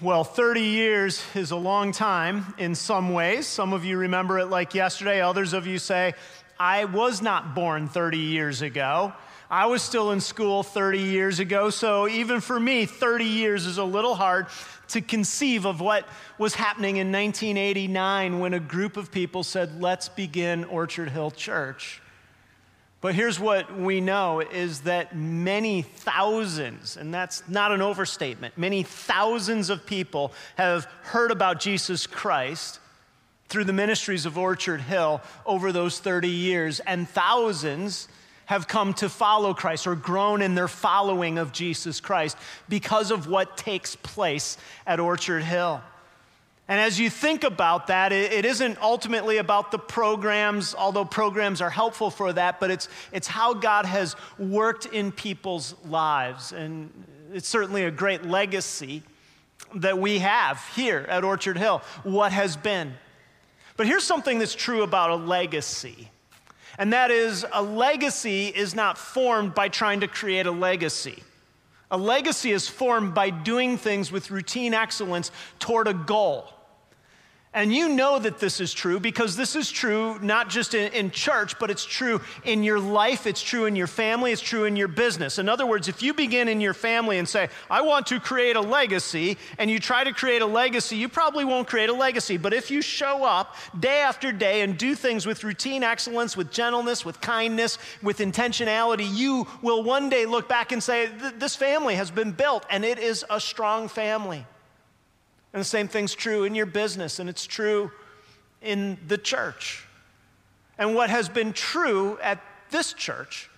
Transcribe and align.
Well, 0.00 0.24
30 0.24 0.60
years 0.60 1.22
is 1.36 1.52
a 1.52 1.56
long 1.56 1.92
time 1.92 2.52
in 2.58 2.74
some 2.74 3.12
ways. 3.12 3.46
Some 3.46 3.72
of 3.72 3.84
you 3.84 3.96
remember 3.96 4.40
it 4.40 4.46
like 4.46 4.74
yesterday. 4.74 5.20
Others 5.20 5.52
of 5.52 5.68
you 5.68 5.78
say, 5.78 6.14
I 6.58 6.86
was 6.86 7.22
not 7.22 7.54
born 7.54 7.86
30 7.86 8.18
years 8.18 8.60
ago. 8.60 9.12
I 9.48 9.66
was 9.66 9.82
still 9.82 10.10
in 10.10 10.20
school 10.20 10.64
30 10.64 10.98
years 10.98 11.38
ago. 11.38 11.70
So 11.70 12.08
even 12.08 12.40
for 12.40 12.58
me, 12.58 12.86
30 12.86 13.24
years 13.24 13.66
is 13.66 13.78
a 13.78 13.84
little 13.84 14.16
hard 14.16 14.48
to 14.88 15.00
conceive 15.00 15.64
of 15.64 15.80
what 15.80 16.08
was 16.38 16.56
happening 16.56 16.96
in 16.96 17.12
1989 17.12 18.40
when 18.40 18.52
a 18.52 18.60
group 18.60 18.96
of 18.96 19.12
people 19.12 19.44
said, 19.44 19.80
Let's 19.80 20.08
begin 20.08 20.64
Orchard 20.64 21.10
Hill 21.10 21.30
Church. 21.30 22.00
But 23.04 23.14
here's 23.14 23.38
what 23.38 23.70
we 23.78 24.00
know 24.00 24.40
is 24.40 24.80
that 24.80 25.14
many 25.14 25.82
thousands, 25.82 26.96
and 26.96 27.12
that's 27.12 27.42
not 27.46 27.70
an 27.70 27.82
overstatement, 27.82 28.56
many 28.56 28.82
thousands 28.82 29.68
of 29.68 29.84
people 29.84 30.32
have 30.56 30.86
heard 31.02 31.30
about 31.30 31.60
Jesus 31.60 32.06
Christ 32.06 32.80
through 33.50 33.64
the 33.64 33.74
ministries 33.74 34.24
of 34.24 34.38
Orchard 34.38 34.80
Hill 34.80 35.20
over 35.44 35.70
those 35.70 35.98
30 35.98 36.30
years, 36.30 36.80
and 36.80 37.06
thousands 37.06 38.08
have 38.46 38.68
come 38.68 38.94
to 38.94 39.10
follow 39.10 39.52
Christ 39.52 39.86
or 39.86 39.96
grown 39.96 40.40
in 40.40 40.54
their 40.54 40.66
following 40.66 41.36
of 41.36 41.52
Jesus 41.52 42.00
Christ 42.00 42.38
because 42.70 43.10
of 43.10 43.26
what 43.26 43.58
takes 43.58 43.96
place 43.96 44.56
at 44.86 44.98
Orchard 44.98 45.42
Hill. 45.42 45.82
And 46.66 46.80
as 46.80 46.98
you 46.98 47.10
think 47.10 47.44
about 47.44 47.88
that, 47.88 48.10
it 48.10 48.46
isn't 48.46 48.80
ultimately 48.80 49.36
about 49.36 49.70
the 49.70 49.78
programs, 49.78 50.74
although 50.74 51.04
programs 51.04 51.60
are 51.60 51.68
helpful 51.68 52.10
for 52.10 52.32
that, 52.32 52.58
but 52.58 52.70
it's, 52.70 52.88
it's 53.12 53.28
how 53.28 53.52
God 53.52 53.84
has 53.84 54.16
worked 54.38 54.86
in 54.86 55.12
people's 55.12 55.74
lives. 55.84 56.52
And 56.52 56.90
it's 57.34 57.48
certainly 57.48 57.84
a 57.84 57.90
great 57.90 58.24
legacy 58.24 59.02
that 59.74 59.98
we 59.98 60.20
have 60.20 60.64
here 60.74 61.04
at 61.10 61.22
Orchard 61.22 61.58
Hill, 61.58 61.82
what 62.02 62.32
has 62.32 62.56
been. 62.56 62.94
But 63.76 63.86
here's 63.86 64.04
something 64.04 64.38
that's 64.38 64.54
true 64.54 64.84
about 64.84 65.10
a 65.10 65.16
legacy. 65.16 66.08
And 66.78 66.94
that 66.94 67.10
is, 67.10 67.44
a 67.52 67.62
legacy 67.62 68.46
is 68.48 68.74
not 68.74 68.96
formed 68.96 69.54
by 69.54 69.68
trying 69.68 70.00
to 70.00 70.08
create 70.08 70.46
a 70.46 70.50
legacy. 70.50 71.22
A 71.90 71.98
legacy 71.98 72.52
is 72.52 72.68
formed 72.68 73.14
by 73.14 73.28
doing 73.28 73.76
things 73.76 74.10
with 74.10 74.30
routine 74.30 74.72
excellence 74.72 75.30
toward 75.58 75.88
a 75.88 75.94
goal. 75.94 76.53
And 77.54 77.72
you 77.72 77.88
know 77.88 78.18
that 78.18 78.40
this 78.40 78.60
is 78.60 78.74
true 78.74 78.98
because 78.98 79.36
this 79.36 79.54
is 79.54 79.70
true 79.70 80.18
not 80.20 80.50
just 80.50 80.74
in, 80.74 80.92
in, 80.92 81.12
church, 81.12 81.56
but 81.60 81.70
it's 81.70 81.84
true 81.84 82.20
in 82.42 82.64
your 82.64 82.80
life, 82.80 83.28
it's 83.28 83.40
true 83.40 83.66
in 83.66 83.76
your 83.76 83.86
family, 83.86 84.32
it's 84.32 84.42
true 84.42 84.64
in 84.64 84.74
your 84.74 84.88
business. 84.88 85.38
In 85.38 85.48
other 85.48 85.64
words, 85.64 85.86
if 85.86 86.02
you 86.02 86.14
begin 86.14 86.48
in 86.48 86.60
your 86.60 86.74
family 86.74 87.16
and 87.16 87.28
say, 87.28 87.48
I 87.70 87.82
want 87.82 88.08
to 88.08 88.18
create 88.18 88.56
a 88.56 88.60
legacy, 88.60 89.38
and 89.56 89.70
you 89.70 89.78
try 89.78 90.02
to 90.02 90.12
create 90.12 90.42
a 90.42 90.46
legacy, 90.46 90.96
you 90.96 91.08
probably 91.08 91.44
won't 91.44 91.68
create 91.68 91.90
a 91.90 91.92
legacy. 91.92 92.38
But 92.38 92.52
if 92.52 92.72
you 92.72 92.82
show 92.82 93.22
up 93.22 93.54
day 93.78 94.00
after 94.00 94.32
day 94.32 94.62
and 94.62 94.76
do 94.76 94.96
things 94.96 95.24
with 95.24 95.44
routine 95.44 95.84
excellence, 95.84 96.36
with 96.36 96.50
gentleness, 96.50 97.04
with 97.04 97.20
kindness, 97.20 97.78
with 98.02 98.18
intentionality, 98.18 99.08
you 99.14 99.46
will 99.62 99.84
one 99.84 100.08
day 100.08 100.26
look 100.26 100.48
back 100.48 100.72
and 100.72 100.82
say, 100.82 101.08
This 101.38 101.54
family 101.54 101.94
has 101.94 102.10
been 102.10 102.32
built, 102.32 102.66
and 102.68 102.84
it 102.84 102.98
is 102.98 103.24
a 103.30 103.38
strong 103.38 103.86
family. 103.86 104.44
And 105.54 105.60
the 105.60 105.64
same 105.64 105.86
thing's 105.86 106.14
true 106.14 106.42
in 106.42 106.56
your 106.56 106.66
business, 106.66 107.20
and 107.20 107.30
it's 107.30 107.46
true 107.46 107.92
in 108.60 108.98
the 109.06 109.16
church. 109.16 109.86
And 110.76 110.96
what 110.96 111.10
has 111.10 111.28
been 111.28 111.52
true 111.52 112.18
at 112.20 112.42
this 112.70 112.92
church 112.92 113.48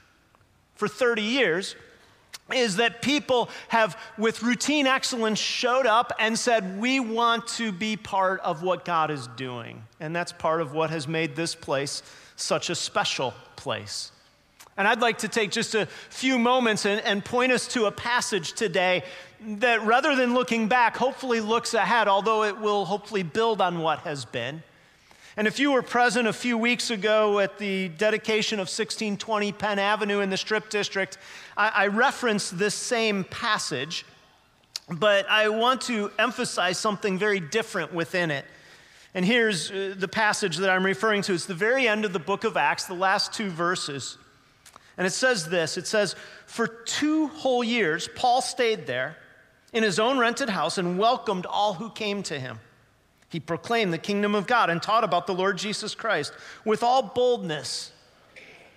for 0.74 0.88
30 0.88 1.22
years 1.22 1.74
is 2.52 2.76
that 2.76 3.00
people 3.00 3.48
have, 3.68 3.98
with 4.18 4.42
routine 4.42 4.86
excellence, 4.86 5.38
showed 5.38 5.86
up 5.86 6.12
and 6.20 6.38
said, 6.38 6.78
We 6.78 7.00
want 7.00 7.48
to 7.48 7.72
be 7.72 7.96
part 7.96 8.40
of 8.40 8.62
what 8.62 8.84
God 8.84 9.10
is 9.10 9.26
doing. 9.28 9.82
And 9.98 10.14
that's 10.14 10.32
part 10.32 10.60
of 10.60 10.72
what 10.72 10.90
has 10.90 11.08
made 11.08 11.34
this 11.34 11.54
place 11.54 12.02
such 12.36 12.68
a 12.68 12.74
special 12.74 13.32
place. 13.56 14.12
And 14.76 14.86
I'd 14.86 15.00
like 15.00 15.18
to 15.18 15.28
take 15.28 15.50
just 15.50 15.74
a 15.74 15.86
few 16.10 16.38
moments 16.38 16.84
and, 16.84 17.00
and, 17.00 17.24
point 17.24 17.50
us 17.50 17.66
to 17.68 17.86
a 17.86 17.90
passage 17.90 18.52
today 18.52 19.04
that, 19.40 19.82
rather 19.86 20.14
than 20.14 20.34
looking 20.34 20.68
back, 20.68 20.96
hopefully 20.96 21.40
looks 21.40 21.72
ahead, 21.72 22.08
although 22.08 22.44
it 22.44 22.58
will 22.58 22.84
hopefully 22.84 23.22
build 23.22 23.62
on 23.62 23.78
what 23.80 24.00
has 24.00 24.26
been. 24.26 24.62
And 25.38 25.46
if 25.46 25.58
you 25.58 25.72
were 25.72 25.82
present 25.82 26.28
a 26.28 26.32
few 26.32 26.58
weeks 26.58 26.90
ago 26.90 27.40
at 27.40 27.58
the 27.58 27.88
dedication 27.88 28.56
of 28.56 28.68
1620 28.68 29.52
Penn 29.52 29.78
Avenue 29.78 30.20
in 30.20 30.30
the 30.30 30.36
Strip 30.36 30.68
District, 30.68 31.16
I, 31.56 31.68
I 31.68 31.86
referenced 31.88 32.58
this 32.58 32.74
same 32.74 33.24
passage, 33.24 34.04
but 34.90 35.28
I 35.28 35.48
want 35.48 35.82
to 35.82 36.10
emphasize 36.18 36.78
something 36.78 37.18
very 37.18 37.40
different 37.40 37.94
within 37.94 38.30
it. 38.30 38.44
And 39.14 39.24
here's 39.24 39.70
uh, 39.70 39.94
the 39.96 40.08
passage 40.08 40.58
that 40.58 40.68
I'm 40.68 40.84
referring 40.84 41.22
to. 41.22 41.32
It's 41.32 41.46
the 41.46 41.54
very 41.54 41.88
end 41.88 42.04
of 42.04 42.12
the 42.12 42.18
book 42.18 42.44
of 42.44 42.56
Acts, 42.56 42.84
the 42.84 42.94
last 42.94 43.32
two 43.32 43.48
verses. 43.48 44.18
And 44.98 45.06
it 45.06 45.10
says 45.10 45.48
this 45.48 45.76
it 45.76 45.86
says, 45.86 46.14
For 46.46 46.66
two 46.66 47.28
whole 47.28 47.62
years, 47.62 48.08
Paul 48.14 48.40
stayed 48.40 48.86
there 48.86 49.16
in 49.72 49.82
his 49.82 49.98
own 49.98 50.18
rented 50.18 50.48
house 50.48 50.78
and 50.78 50.98
welcomed 50.98 51.46
all 51.46 51.74
who 51.74 51.90
came 51.90 52.22
to 52.24 52.38
him. 52.38 52.60
He 53.28 53.40
proclaimed 53.40 53.92
the 53.92 53.98
kingdom 53.98 54.34
of 54.34 54.46
God 54.46 54.70
and 54.70 54.82
taught 54.82 55.04
about 55.04 55.26
the 55.26 55.34
Lord 55.34 55.58
Jesus 55.58 55.94
Christ 55.94 56.32
with 56.64 56.82
all 56.82 57.02
boldness 57.02 57.92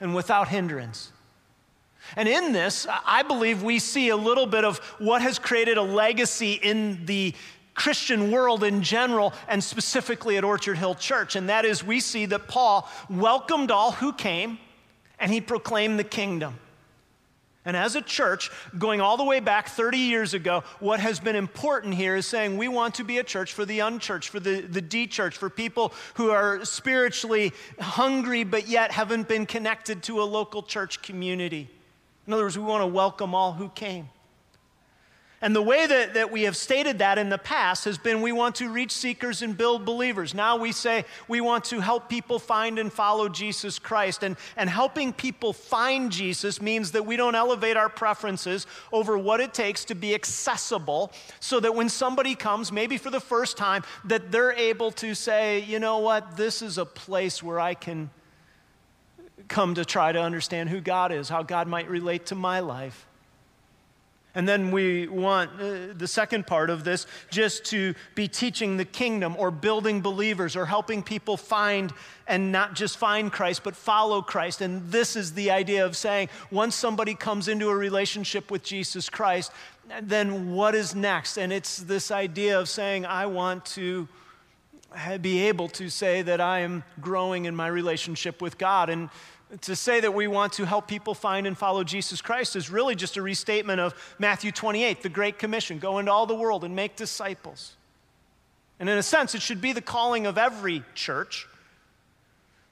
and 0.01 0.15
without 0.15 0.47
hindrance. 0.47 1.11
And 2.15 2.27
in 2.27 2.51
this, 2.51 2.87
I 3.05 3.23
believe 3.23 3.61
we 3.61 3.77
see 3.77 4.09
a 4.09 4.17
little 4.17 4.47
bit 4.47 4.65
of 4.65 4.79
what 4.97 5.21
has 5.21 5.37
created 5.37 5.77
a 5.77 5.81
legacy 5.81 6.53
in 6.53 7.05
the 7.05 7.35
Christian 7.75 8.29
world 8.29 8.65
in 8.65 8.83
general, 8.83 9.33
and 9.47 9.63
specifically 9.63 10.35
at 10.35 10.43
Orchard 10.43 10.77
Hill 10.77 10.95
Church. 10.95 11.37
And 11.37 11.47
that 11.47 11.63
is, 11.63 11.81
we 11.81 12.01
see 12.01 12.25
that 12.25 12.49
Paul 12.49 12.89
welcomed 13.09 13.71
all 13.71 13.93
who 13.93 14.11
came 14.11 14.59
and 15.19 15.31
he 15.31 15.41
proclaimed 15.41 15.99
the 15.99 16.03
kingdom. 16.03 16.55
And 17.65 17.75
as 17.75 17.95
a 17.95 18.01
church, 18.01 18.49
going 18.77 19.01
all 19.01 19.17
the 19.17 19.23
way 19.23 19.41
back 19.41 19.67
30 19.67 19.97
years 19.97 20.33
ago, 20.33 20.63
what 20.79 20.99
has 21.01 21.19
been 21.19 21.35
important 21.35 21.93
here 21.93 22.15
is 22.15 22.25
saying 22.25 22.57
we 22.57 22.67
want 22.67 22.95
to 22.95 23.03
be 23.03 23.17
a 23.19 23.23
church 23.23 23.53
for 23.53 23.65
the 23.65 23.81
unchurched, 23.81 24.29
for 24.29 24.39
the, 24.39 24.61
the 24.61 24.81
de 24.81 25.05
church, 25.05 25.37
for 25.37 25.49
people 25.49 25.93
who 26.15 26.31
are 26.31 26.63
spiritually 26.63 27.51
hungry 27.79 28.43
but 28.43 28.67
yet 28.67 28.91
haven't 28.91 29.27
been 29.27 29.45
connected 29.45 30.01
to 30.03 30.21
a 30.21 30.23
local 30.23 30.63
church 30.63 31.01
community. 31.01 31.67
In 32.25 32.33
other 32.33 32.43
words, 32.43 32.57
we 32.57 32.63
want 32.63 32.81
to 32.81 32.87
welcome 32.87 33.35
all 33.35 33.51
who 33.51 33.69
came. 33.69 34.09
And 35.41 35.55
the 35.55 35.61
way 35.61 35.87
that, 35.87 36.15
that 36.15 36.31
we 36.31 36.43
have 36.43 36.57
stated 36.57 36.99
that 36.99 37.17
in 37.17 37.29
the 37.29 37.37
past 37.37 37.85
has 37.85 37.97
been 37.97 38.21
we 38.21 38.33
want 38.33 38.55
to 38.55 38.69
reach 38.69 38.91
seekers 38.91 39.41
and 39.41 39.57
build 39.57 39.85
believers. 39.85 40.33
Now 40.33 40.57
we 40.57 40.73
say 40.73 41.05
we 41.29 41.39
want 41.39 41.63
to 41.65 41.79
help 41.79 42.09
people 42.09 42.39
find 42.39 42.77
and 42.77 42.91
follow 42.91 43.29
Jesus 43.29 43.79
Christ. 43.79 44.23
And, 44.23 44.35
and 44.57 44.69
helping 44.69 45.13
people 45.13 45.53
find 45.53 46.11
Jesus 46.11 46.61
means 46.61 46.91
that 46.91 47.05
we 47.05 47.15
don't 47.15 47.35
elevate 47.35 47.77
our 47.77 47.87
preferences 47.87 48.67
over 48.91 49.17
what 49.17 49.39
it 49.39 49.53
takes 49.53 49.85
to 49.85 49.95
be 49.95 50.13
accessible 50.13 51.13
so 51.39 51.61
that 51.61 51.73
when 51.73 51.87
somebody 51.87 52.35
comes, 52.35 52.69
maybe 52.69 52.97
for 52.97 53.09
the 53.09 53.21
first 53.21 53.55
time, 53.55 53.83
that 54.05 54.33
they're 54.33 54.51
able 54.51 54.91
to 54.91 55.15
say, 55.15 55.61
you 55.61 55.79
know 55.79 55.99
what, 55.99 56.35
this 56.35 56.61
is 56.61 56.77
a 56.77 56.85
place 56.85 57.41
where 57.41 57.61
I 57.61 57.75
can 57.75 58.09
come 59.47 59.75
to 59.75 59.85
try 59.85 60.11
to 60.11 60.21
understand 60.21 60.69
who 60.69 60.81
God 60.81 61.13
is, 61.13 61.29
how 61.29 61.43
God 61.43 61.69
might 61.69 61.89
relate 61.89 62.25
to 62.27 62.35
my 62.35 62.59
life. 62.59 63.05
And 64.35 64.47
then 64.47 64.71
we 64.71 65.07
want 65.07 65.51
uh, 65.59 65.93
the 65.95 66.07
second 66.07 66.45
part 66.45 66.69
of 66.69 66.83
this 66.83 67.07
just 67.31 67.65
to 67.65 67.95
be 68.13 68.27
teaching 68.27 68.77
the 68.77 68.85
kingdom 68.85 69.35
or 69.37 69.49
building 69.49 70.01
believers 70.01 70.55
or 70.55 70.65
helping 70.65 71.01
people 71.01 71.35
find 71.35 71.91
and 72.27 72.51
not 72.51 72.75
just 72.75 72.97
find 72.97 73.31
Christ, 73.31 73.63
but 73.63 73.75
follow 73.75 74.21
Christ. 74.21 74.61
And 74.61 74.91
this 74.91 75.15
is 75.15 75.33
the 75.33 75.49
idea 75.49 75.85
of 75.85 75.97
saying 75.97 76.29
once 76.51 76.75
somebody 76.75 77.15
comes 77.15 77.47
into 77.47 77.69
a 77.69 77.75
relationship 77.75 78.51
with 78.51 78.63
Jesus 78.63 79.09
Christ, 79.09 79.51
then 80.01 80.51
what 80.51 80.75
is 80.75 80.93
next? 80.93 81.37
And 81.37 81.51
it's 81.51 81.77
this 81.79 82.11
idea 82.11 82.59
of 82.59 82.69
saying, 82.69 83.07
I 83.07 83.25
want 83.25 83.65
to 83.65 84.07
be 85.21 85.47
able 85.47 85.69
to 85.69 85.89
say 85.89 86.21
that 86.21 86.41
I 86.41 86.59
am 86.59 86.83
growing 86.99 87.45
in 87.45 87.55
my 87.55 87.67
relationship 87.67 88.41
with 88.41 88.57
God. 88.57 88.89
And 88.89 89.09
to 89.61 89.75
say 89.75 89.99
that 89.99 90.13
we 90.13 90.27
want 90.27 90.53
to 90.53 90.65
help 90.65 90.87
people 90.87 91.13
find 91.13 91.47
and 91.47 91.57
follow 91.57 91.83
Jesus 91.83 92.21
Christ 92.21 92.55
is 92.55 92.69
really 92.69 92.95
just 92.95 93.17
a 93.17 93.21
restatement 93.21 93.79
of 93.79 93.95
Matthew 94.19 94.51
28, 94.51 95.01
the 95.01 95.09
Great 95.09 95.39
Commission 95.39 95.79
go 95.79 95.99
into 95.99 96.11
all 96.11 96.25
the 96.25 96.35
world 96.35 96.63
and 96.63 96.75
make 96.75 96.95
disciples. 96.95 97.75
And 98.79 98.87
in 98.87 98.97
a 98.97 99.03
sense, 99.03 99.35
it 99.35 99.41
should 99.41 99.59
be 99.59 99.73
the 99.73 99.81
calling 99.81 100.25
of 100.25 100.37
every 100.37 100.83
church. 100.93 101.47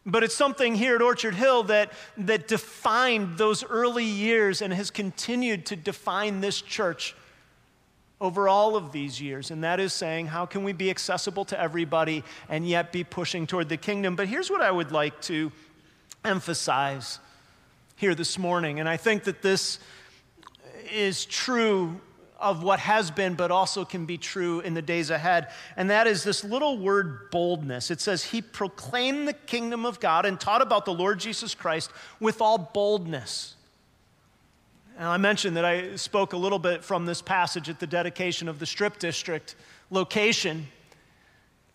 But 0.06 0.24
it's 0.24 0.36
something 0.36 0.76
here 0.76 0.96
at 0.96 1.02
Orchard 1.02 1.36
Hill 1.36 1.64
that, 1.64 1.92
that 2.18 2.48
defined 2.48 3.38
those 3.38 3.64
early 3.66 4.06
years 4.06 4.62
and 4.62 4.72
has 4.74 4.90
continued 4.90 5.66
to 5.66 5.76
define 5.76 6.40
this 6.40 6.62
church 6.62 7.14
over 8.22 8.48
all 8.48 8.76
of 8.76 8.92
these 8.92 9.22
years. 9.22 9.52
And 9.52 9.64
that 9.64 9.80
is 9.80 9.94
saying, 9.94 10.28
how 10.28 10.46
can 10.46 10.64
we 10.64 10.72
be 10.72 10.90
accessible 10.90 11.44
to 11.46 11.60
everybody 11.60 12.24
and 12.48 12.68
yet 12.68 12.92
be 12.92 13.04
pushing 13.04 13.46
toward 13.46 13.68
the 13.68 13.78
kingdom? 13.78 14.16
But 14.16 14.28
here's 14.28 14.50
what 14.50 14.62
I 14.62 14.72
would 14.72 14.92
like 14.92 15.22
to 15.24 15.52
emphasize 16.28 17.20
here 17.96 18.14
this 18.14 18.38
morning. 18.38 18.80
And 18.80 18.88
I 18.88 18.98
think 18.98 19.24
that 19.24 19.42
this 19.42 19.80
is 20.92 21.26
true 21.26 22.00
of 22.40 22.62
what 22.62 22.80
has 22.80 23.10
been, 23.10 23.34
but 23.34 23.50
also 23.52 23.84
can 23.84 24.06
be 24.06 24.18
true 24.18 24.60
in 24.60 24.74
the 24.74 24.82
days 24.82 25.10
ahead. 25.10 25.48
And 25.76 25.90
that 25.90 26.08
is 26.08 26.24
this 26.24 26.44
little 26.44 26.78
word 26.78 27.32
boldness. 27.32 27.90
It 27.90 28.00
says, 28.00 28.24
He 28.24 28.42
proclaimed 28.42 29.28
the 29.28 29.34
kingdom 29.34 29.86
of 29.86 30.00
God 30.00 30.26
and 30.26 30.40
taught 30.40 30.62
about 30.62 30.86
the 30.86 30.94
Lord 30.94 31.20
Jesus 31.20 31.56
Christ 31.56 31.92
with 32.20 32.42
all 32.42 32.58
boldness. 32.58 33.56
And 34.98 35.08
I 35.08 35.18
mentioned 35.18 35.58
that 35.58 35.66
I 35.66 35.96
spoke 35.96 36.34
a 36.34 36.38
little 36.38 36.60
bit 36.60 36.84
from 36.84 37.06
this 37.06 37.22
passage 37.22 37.70
at 37.70 37.80
the 37.80 37.88
dedication 37.88 38.48
of 38.48 38.60
the 38.60 38.66
Strip 38.66 39.00
District 39.00 39.56
location. 39.90 40.68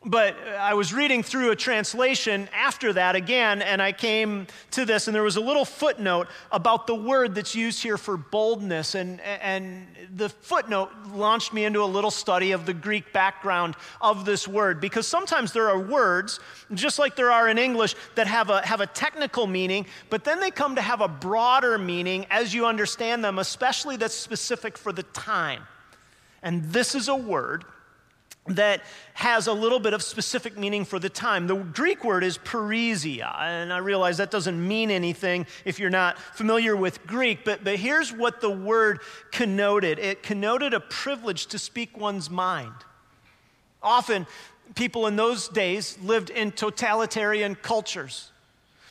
But 0.04 0.34
uh, 0.34 0.50
I 0.56 0.74
was 0.74 0.92
reading 0.92 1.22
through 1.22 1.52
a 1.52 1.56
translation 1.56 2.48
after 2.52 2.92
that 2.94 3.14
again, 3.14 3.62
and 3.62 3.80
I 3.80 3.92
came 3.92 4.48
to 4.72 4.84
this, 4.84 5.06
and 5.06 5.14
there 5.14 5.22
was 5.22 5.36
a 5.36 5.40
little 5.40 5.64
footnote 5.64 6.26
about 6.50 6.88
the 6.88 6.94
word 6.94 7.36
that's 7.36 7.54
used 7.54 7.82
here 7.82 7.96
for 7.96 8.16
boldness. 8.16 8.96
And, 8.96 9.20
and 9.20 9.86
the 10.16 10.28
footnote 10.28 10.90
launched 11.12 11.52
me 11.52 11.64
into 11.64 11.84
a 11.84 11.86
little 11.86 12.10
study 12.10 12.50
of 12.50 12.66
the 12.66 12.74
Greek 12.74 13.12
background 13.12 13.76
of 14.00 14.24
this 14.24 14.48
word, 14.48 14.80
because 14.80 15.06
sometimes 15.06 15.52
there 15.52 15.70
are 15.70 15.78
words, 15.78 16.40
just 16.74 16.98
like 16.98 17.14
there 17.14 17.30
are 17.30 17.48
in 17.48 17.56
English, 17.56 17.94
that 18.16 18.26
have 18.26 18.50
a, 18.50 18.60
have 18.66 18.80
a 18.80 18.86
technical 18.86 19.46
meaning, 19.46 19.86
but 20.10 20.24
then 20.24 20.40
they 20.40 20.50
come 20.50 20.74
to 20.74 20.82
have 20.82 21.00
a 21.00 21.08
broader 21.08 21.78
meaning 21.78 22.26
as 22.28 22.52
you 22.52 22.66
understand 22.66 23.22
them, 23.22 23.38
especially 23.38 23.96
that's 23.96 24.14
specific 24.14 24.76
for 24.76 24.92
the 24.92 25.04
time. 25.04 25.62
And 26.42 26.64
this 26.72 26.96
is 26.96 27.06
a 27.06 27.14
word 27.14 27.64
that 28.48 28.82
has 29.14 29.46
a 29.46 29.52
little 29.52 29.78
bit 29.78 29.94
of 29.94 30.02
specific 30.02 30.58
meaning 30.58 30.84
for 30.84 30.98
the 30.98 31.08
time. 31.08 31.46
The 31.46 31.54
Greek 31.54 32.04
word 32.04 32.24
is 32.24 32.38
parrhesia, 32.38 33.32
and 33.40 33.72
I 33.72 33.78
realize 33.78 34.16
that 34.16 34.32
doesn't 34.32 34.66
mean 34.66 34.90
anything 34.90 35.46
if 35.64 35.78
you're 35.78 35.90
not 35.90 36.18
familiar 36.18 36.74
with 36.74 37.06
Greek, 37.06 37.44
but, 37.44 37.62
but 37.62 37.76
here's 37.76 38.12
what 38.12 38.40
the 38.40 38.50
word 38.50 39.00
connoted 39.30 39.98
it 40.00 40.22
connoted 40.22 40.74
a 40.74 40.80
privilege 40.80 41.46
to 41.46 41.58
speak 41.58 41.96
one's 41.96 42.28
mind. 42.28 42.74
Often, 43.80 44.26
people 44.74 45.06
in 45.06 45.16
those 45.16 45.48
days 45.48 45.98
lived 46.02 46.30
in 46.30 46.50
totalitarian 46.50 47.54
cultures 47.54 48.32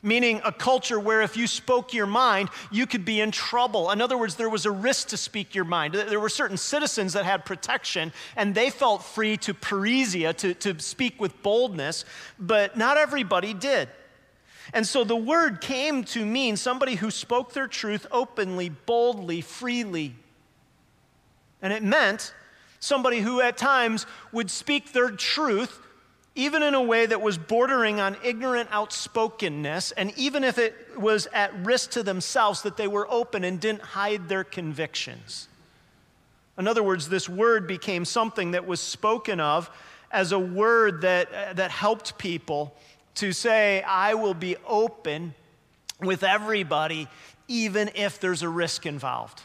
meaning 0.03 0.41
a 0.43 0.51
culture 0.51 0.99
where 0.99 1.21
if 1.21 1.37
you 1.37 1.47
spoke 1.47 1.93
your 1.93 2.05
mind, 2.05 2.49
you 2.71 2.87
could 2.87 3.05
be 3.05 3.21
in 3.21 3.31
trouble. 3.31 3.91
In 3.91 4.01
other 4.01 4.17
words, 4.17 4.35
there 4.35 4.49
was 4.49 4.65
a 4.65 4.71
risk 4.71 5.09
to 5.09 5.17
speak 5.17 5.53
your 5.53 5.65
mind. 5.65 5.93
There 5.93 6.19
were 6.19 6.29
certain 6.29 6.57
citizens 6.57 7.13
that 7.13 7.25
had 7.25 7.45
protection, 7.45 8.11
and 8.35 8.55
they 8.55 8.69
felt 8.69 9.03
free 9.03 9.37
to 9.37 9.53
parrhesia, 9.53 10.33
to, 10.37 10.53
to 10.55 10.79
speak 10.79 11.19
with 11.19 11.41
boldness, 11.43 12.05
but 12.39 12.77
not 12.77 12.97
everybody 12.97 13.53
did. 13.53 13.89
And 14.73 14.87
so 14.87 15.03
the 15.03 15.15
word 15.15 15.61
came 15.61 16.03
to 16.05 16.25
mean 16.25 16.55
somebody 16.55 16.95
who 16.95 17.11
spoke 17.11 17.53
their 17.53 17.67
truth 17.67 18.07
openly, 18.11 18.69
boldly, 18.69 19.41
freely. 19.41 20.15
And 21.61 21.73
it 21.73 21.83
meant 21.83 22.33
somebody 22.79 23.19
who 23.19 23.41
at 23.41 23.57
times 23.57 24.05
would 24.31 24.49
speak 24.49 24.93
their 24.93 25.11
truth 25.11 25.79
even 26.35 26.63
in 26.63 26.73
a 26.73 26.81
way 26.81 27.05
that 27.05 27.21
was 27.21 27.37
bordering 27.37 27.99
on 27.99 28.15
ignorant 28.23 28.71
outspokenness, 28.71 29.91
and 29.91 30.13
even 30.17 30.43
if 30.43 30.57
it 30.57 30.97
was 30.97 31.27
at 31.33 31.53
risk 31.65 31.91
to 31.91 32.03
themselves, 32.03 32.61
that 32.61 32.77
they 32.77 32.87
were 32.87 33.07
open 33.11 33.43
and 33.43 33.59
didn't 33.59 33.81
hide 33.81 34.29
their 34.29 34.43
convictions. 34.43 35.49
In 36.57 36.67
other 36.67 36.83
words, 36.83 37.09
this 37.09 37.27
word 37.27 37.67
became 37.67 38.05
something 38.05 38.51
that 38.51 38.65
was 38.65 38.79
spoken 38.79 39.39
of 39.39 39.69
as 40.11 40.31
a 40.31 40.39
word 40.39 41.01
that, 41.01 41.33
uh, 41.33 41.53
that 41.53 41.71
helped 41.71 42.17
people 42.17 42.75
to 43.15 43.33
say, 43.33 43.81
I 43.81 44.13
will 44.13 44.33
be 44.33 44.55
open 44.67 45.33
with 45.99 46.23
everybody, 46.23 47.07
even 47.47 47.91
if 47.95 48.19
there's 48.19 48.41
a 48.41 48.49
risk 48.49 48.85
involved. 48.85 49.41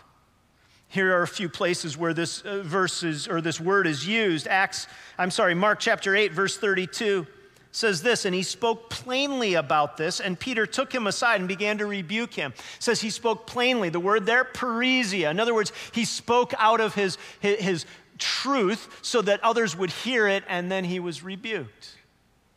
Here 0.89 1.17
are 1.17 1.23
a 1.23 1.29
few 1.29 1.49
places 1.49 1.97
where 1.97 2.15
this 2.15 2.43
uh, 2.43 2.63
verse 2.63 3.03
is, 3.03 3.29
or 3.29 3.41
this 3.41 3.61
word 3.61 3.87
is 3.87 4.07
used. 4.07 4.47
Acts, 4.47 4.87
I'm 5.19 5.31
sorry, 5.31 5.55
Mark 5.55 5.81
chapter 5.81 6.15
8, 6.15 6.33
verse 6.33 6.57
32 6.57 7.27
says 7.73 8.01
this, 8.01 8.25
and 8.25 8.35
he 8.35 8.43
spoke 8.43 8.89
plainly 8.89 9.55
about 9.55 9.99
this, 9.99 10.19
and 10.19 10.41
Peter 10.41 10.65
took 10.65 10.95
him 10.95 11.07
aside 11.07 11.41
and 11.41 11.49
began 11.49 11.77
to 11.77 11.85
rebuke 11.85 12.33
him. 12.33 12.53
It 12.57 12.83
says 12.83 13.03
he 13.03 13.11
spoke 13.11 13.47
plainly. 13.47 13.91
The 13.91 14.01
word 14.01 14.25
there, 14.25 14.45
parrhesia. 14.45 15.31
In 15.31 15.39
other 15.39 15.53
words, 15.53 15.73
he 15.93 16.07
spoke 16.07 16.55
out 16.57 16.81
of 16.81 16.95
his, 16.95 17.19
his, 17.41 17.59
his 17.59 17.87
truth 18.19 18.99
so 19.03 19.21
that 19.23 19.45
others 19.45 19.77
would 19.77 19.91
hear 19.91 20.27
it, 20.27 20.43
and 20.49 20.73
then 20.73 20.85
he 20.85 21.01
was 21.01 21.23
rebuked. 21.23 21.97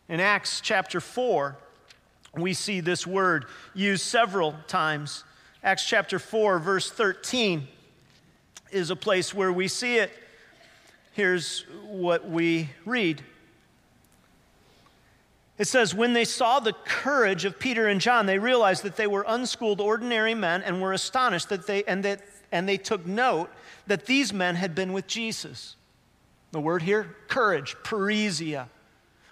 In 0.07 0.21
Acts 0.21 0.61
chapter 0.61 1.01
4, 1.01 1.57
we 2.35 2.53
see 2.53 2.79
this 2.79 3.05
word 3.05 3.45
used 3.73 4.03
several 4.03 4.55
times. 4.67 5.25
Acts 5.63 5.85
chapter 5.85 6.17
4, 6.17 6.59
verse 6.59 6.89
13 6.89 7.67
is 8.71 8.89
a 8.89 8.95
place 8.95 9.33
where 9.33 9.51
we 9.51 9.67
see 9.67 9.97
it. 9.97 10.11
Here's 11.13 11.65
what 11.87 12.29
we 12.29 12.69
read. 12.85 13.21
It 15.57 15.67
says, 15.67 15.93
When 15.93 16.13
they 16.13 16.25
saw 16.25 16.59
the 16.59 16.73
courage 16.85 17.45
of 17.45 17.59
Peter 17.59 17.87
and 17.87 17.99
John, 17.99 18.25
they 18.25 18.39
realized 18.39 18.83
that 18.83 18.95
they 18.95 19.07
were 19.07 19.25
unschooled, 19.27 19.81
ordinary 19.81 20.33
men 20.33 20.63
and 20.63 20.81
were 20.81 20.93
astonished 20.93 21.49
that 21.49 21.67
they, 21.67 21.83
and, 21.83 22.03
that, 22.05 22.21
and 22.51 22.67
they 22.67 22.77
took 22.77 23.05
note 23.05 23.49
that 23.87 24.05
these 24.05 24.31
men 24.31 24.55
had 24.55 24.73
been 24.73 24.93
with 24.93 25.05
Jesus. 25.05 25.75
The 26.51 26.61
word 26.61 26.81
here, 26.81 27.15
courage, 27.27 27.75
parrhesia. 27.83 28.67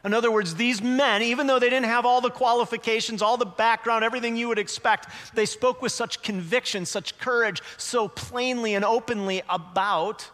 In 0.05 0.13
other 0.13 0.31
words, 0.31 0.55
these 0.55 0.81
men, 0.81 1.21
even 1.21 1.47
though 1.47 1.59
they 1.59 1.69
didn't 1.69 1.87
have 1.87 2.05
all 2.05 2.21
the 2.21 2.29
qualifications, 2.29 3.21
all 3.21 3.35
the 3.35 3.45
background, 3.45 4.03
everything 4.03 4.37
you 4.37 4.47
would 4.47 4.59
expect, 4.59 5.07
they 5.33 5.45
spoke 5.45 5.81
with 5.81 5.91
such 5.91 6.21
conviction, 6.21 6.85
such 6.85 7.17
courage, 7.17 7.61
so 7.77 8.07
plainly 8.07 8.75
and 8.75 8.85
openly 8.85 9.41
about 9.49 10.29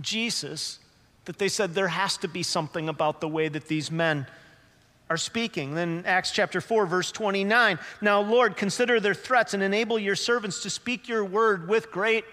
Jesus 0.00 0.78
that 1.24 1.38
they 1.38 1.48
said 1.48 1.74
there 1.74 1.88
has 1.88 2.16
to 2.18 2.28
be 2.28 2.42
something 2.42 2.88
about 2.88 3.20
the 3.20 3.28
way 3.28 3.48
that 3.48 3.68
these 3.68 3.90
men 3.90 4.26
are 5.10 5.16
speaking. 5.16 5.74
Then 5.74 6.04
Acts 6.06 6.30
chapter 6.30 6.60
4, 6.60 6.86
verse 6.86 7.12
29. 7.12 7.78
Now, 8.00 8.20
Lord, 8.20 8.56
consider 8.56 9.00
their 9.00 9.14
threats 9.14 9.52
and 9.54 9.62
enable 9.62 9.98
your 9.98 10.16
servants 10.16 10.62
to 10.62 10.70
speak 10.70 11.08
your 11.08 11.24
word 11.24 11.68
with 11.68 11.90
great 11.90 12.24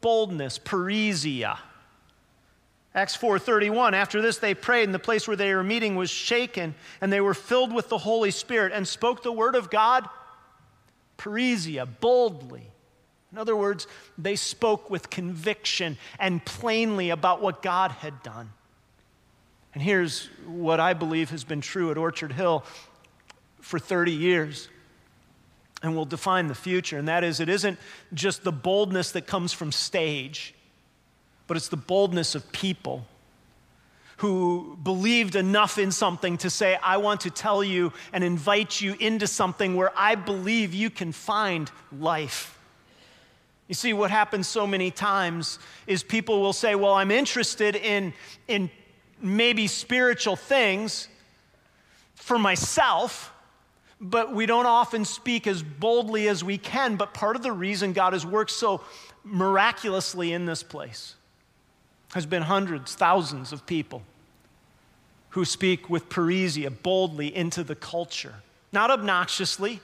boldness, 0.00 0.58
parrhesia. 0.58 1.58
Acts 2.94 3.16
4:31 3.16 3.94
After 3.94 4.20
this 4.20 4.38
they 4.38 4.54
prayed 4.54 4.84
and 4.84 4.94
the 4.94 4.98
place 4.98 5.28
where 5.28 5.36
they 5.36 5.54
were 5.54 5.62
meeting 5.62 5.96
was 5.96 6.10
shaken 6.10 6.74
and 7.00 7.12
they 7.12 7.20
were 7.20 7.34
filled 7.34 7.72
with 7.72 7.88
the 7.88 7.98
Holy 7.98 8.30
Spirit 8.30 8.72
and 8.72 8.86
spoke 8.86 9.22
the 9.22 9.32
word 9.32 9.54
of 9.54 9.70
God 9.70 10.08
parrhesia 11.16 11.86
boldly. 12.00 12.66
In 13.30 13.38
other 13.38 13.54
words, 13.54 13.86
they 14.18 14.34
spoke 14.34 14.90
with 14.90 15.08
conviction 15.08 15.98
and 16.18 16.44
plainly 16.44 17.10
about 17.10 17.40
what 17.40 17.62
God 17.62 17.92
had 17.92 18.22
done. 18.24 18.50
And 19.72 19.82
here's 19.82 20.26
what 20.46 20.80
I 20.80 20.94
believe 20.94 21.30
has 21.30 21.44
been 21.44 21.60
true 21.60 21.92
at 21.92 21.98
Orchard 21.98 22.32
Hill 22.32 22.64
for 23.60 23.78
30 23.78 24.10
years 24.10 24.68
and 25.82 25.94
will 25.94 26.06
define 26.06 26.48
the 26.48 26.54
future 26.54 26.98
and 26.98 27.08
that 27.08 27.24
is 27.24 27.40
it 27.40 27.48
isn't 27.48 27.78
just 28.12 28.42
the 28.42 28.52
boldness 28.52 29.12
that 29.12 29.26
comes 29.26 29.52
from 29.52 29.70
stage 29.70 30.54
but 31.50 31.56
it's 31.56 31.66
the 31.66 31.76
boldness 31.76 32.36
of 32.36 32.52
people 32.52 33.04
who 34.18 34.78
believed 34.84 35.34
enough 35.34 35.78
in 35.78 35.90
something 35.90 36.38
to 36.38 36.48
say, 36.48 36.78
I 36.80 36.98
want 36.98 37.22
to 37.22 37.30
tell 37.30 37.64
you 37.64 37.92
and 38.12 38.22
invite 38.22 38.80
you 38.80 38.94
into 39.00 39.26
something 39.26 39.74
where 39.74 39.90
I 39.96 40.14
believe 40.14 40.72
you 40.72 40.90
can 40.90 41.10
find 41.10 41.68
life. 41.90 42.56
You 43.66 43.74
see, 43.74 43.92
what 43.92 44.12
happens 44.12 44.46
so 44.46 44.64
many 44.64 44.92
times 44.92 45.58
is 45.88 46.04
people 46.04 46.40
will 46.40 46.52
say, 46.52 46.76
Well, 46.76 46.92
I'm 46.94 47.10
interested 47.10 47.74
in, 47.74 48.12
in 48.46 48.70
maybe 49.20 49.66
spiritual 49.66 50.36
things 50.36 51.08
for 52.14 52.38
myself, 52.38 53.32
but 54.00 54.32
we 54.32 54.46
don't 54.46 54.66
often 54.66 55.04
speak 55.04 55.48
as 55.48 55.64
boldly 55.64 56.28
as 56.28 56.44
we 56.44 56.58
can. 56.58 56.94
But 56.94 57.12
part 57.12 57.34
of 57.34 57.42
the 57.42 57.50
reason 57.50 57.92
God 57.92 58.12
has 58.12 58.24
worked 58.24 58.52
so 58.52 58.82
miraculously 59.24 60.32
in 60.32 60.46
this 60.46 60.62
place 60.62 61.16
has 62.12 62.26
been 62.26 62.42
hundreds, 62.42 62.94
thousands 62.94 63.52
of 63.52 63.66
people 63.66 64.02
who 65.30 65.44
speak 65.44 65.88
with 65.88 66.08
parrhesia 66.08 66.70
boldly 66.82 67.34
into 67.34 67.62
the 67.62 67.76
culture, 67.76 68.34
not 68.72 68.90
obnoxiously, 68.90 69.80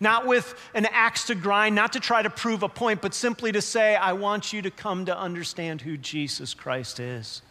not 0.00 0.26
with 0.26 0.54
an 0.74 0.86
axe 0.86 1.26
to 1.26 1.34
grind, 1.34 1.74
not 1.74 1.92
to 1.92 2.00
try 2.00 2.22
to 2.22 2.30
prove 2.30 2.62
a 2.62 2.68
point, 2.68 3.00
but 3.00 3.14
simply 3.14 3.50
to 3.52 3.62
say, 3.62 3.96
I 3.96 4.12
want 4.12 4.52
you 4.52 4.62
to 4.62 4.70
come 4.70 5.06
to 5.06 5.18
understand 5.18 5.80
who 5.80 5.96
Jesus 5.96 6.54
Christ 6.54 7.00
is. 7.00 7.42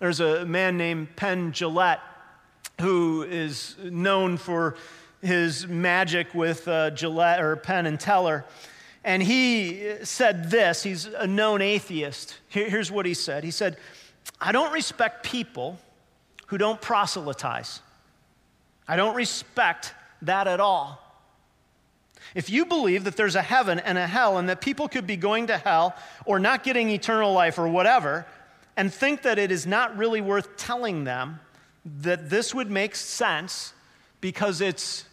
There's 0.00 0.20
a 0.20 0.44
man 0.44 0.76
named 0.76 1.16
Penn 1.16 1.52
Jillette 1.52 2.00
who 2.80 3.24
is 3.24 3.76
known 3.82 4.36
for 4.36 4.76
his 5.20 5.66
magic 5.66 6.32
with 6.34 6.66
uh, 6.68 6.90
Jillette 6.92 7.40
or 7.40 7.56
Penn 7.56 7.86
and 7.86 7.98
Teller. 7.98 8.44
And 9.04 9.22
he 9.22 9.94
said 10.02 10.50
this 10.50 10.82
he's 10.82 11.06
a 11.06 11.26
known 11.26 11.62
atheist. 11.62 12.36
here's 12.48 12.90
what 12.90 13.06
he 13.06 13.14
said 13.14 13.44
He 13.44 13.50
said, 13.50 13.76
I 14.40 14.52
don't 14.52 14.72
respect 14.72 15.24
people 15.24 15.78
who 16.46 16.58
don't 16.58 16.80
proselytize. 16.80 17.80
I 18.86 18.96
don't 18.96 19.14
respect 19.14 19.94
that 20.22 20.48
at 20.48 20.60
all. 20.60 21.04
If 22.34 22.50
you 22.50 22.64
believe 22.64 23.04
that 23.04 23.16
there's 23.16 23.36
a 23.36 23.42
heaven 23.42 23.78
and 23.78 23.96
a 23.96 24.06
hell 24.06 24.38
and 24.38 24.48
that 24.48 24.60
people 24.60 24.88
could 24.88 25.06
be 25.06 25.16
going 25.16 25.46
to 25.48 25.58
hell 25.58 25.94
or 26.24 26.38
not 26.38 26.62
getting 26.62 26.90
eternal 26.90 27.32
life 27.32 27.58
or 27.58 27.68
whatever, 27.68 28.26
and 28.76 28.92
think 28.92 29.22
that 29.22 29.38
it 29.38 29.50
is 29.50 29.66
not 29.66 29.96
really 29.96 30.20
worth 30.20 30.56
telling 30.56 31.04
them 31.04 31.40
that 31.84 32.30
this 32.30 32.54
would 32.54 32.70
make 32.70 32.94
sense 32.94 33.72
because 34.20 34.60
it's 34.60 35.04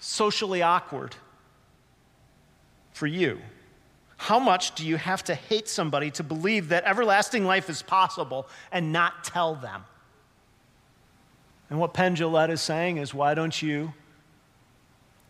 socially 0.00 0.62
awkward 0.62 1.16
for 3.00 3.06
you. 3.06 3.40
How 4.18 4.38
much 4.38 4.74
do 4.74 4.86
you 4.86 4.98
have 4.98 5.24
to 5.24 5.34
hate 5.34 5.66
somebody 5.68 6.10
to 6.10 6.22
believe 6.22 6.68
that 6.68 6.84
everlasting 6.84 7.46
life 7.46 7.70
is 7.70 7.80
possible 7.80 8.46
and 8.70 8.92
not 8.92 9.24
tell 9.24 9.54
them? 9.54 9.84
And 11.70 11.80
what 11.80 11.94
Penn 11.94 12.14
is 12.50 12.60
saying 12.60 12.98
is, 12.98 13.14
why 13.14 13.32
don't 13.32 13.62
you 13.62 13.94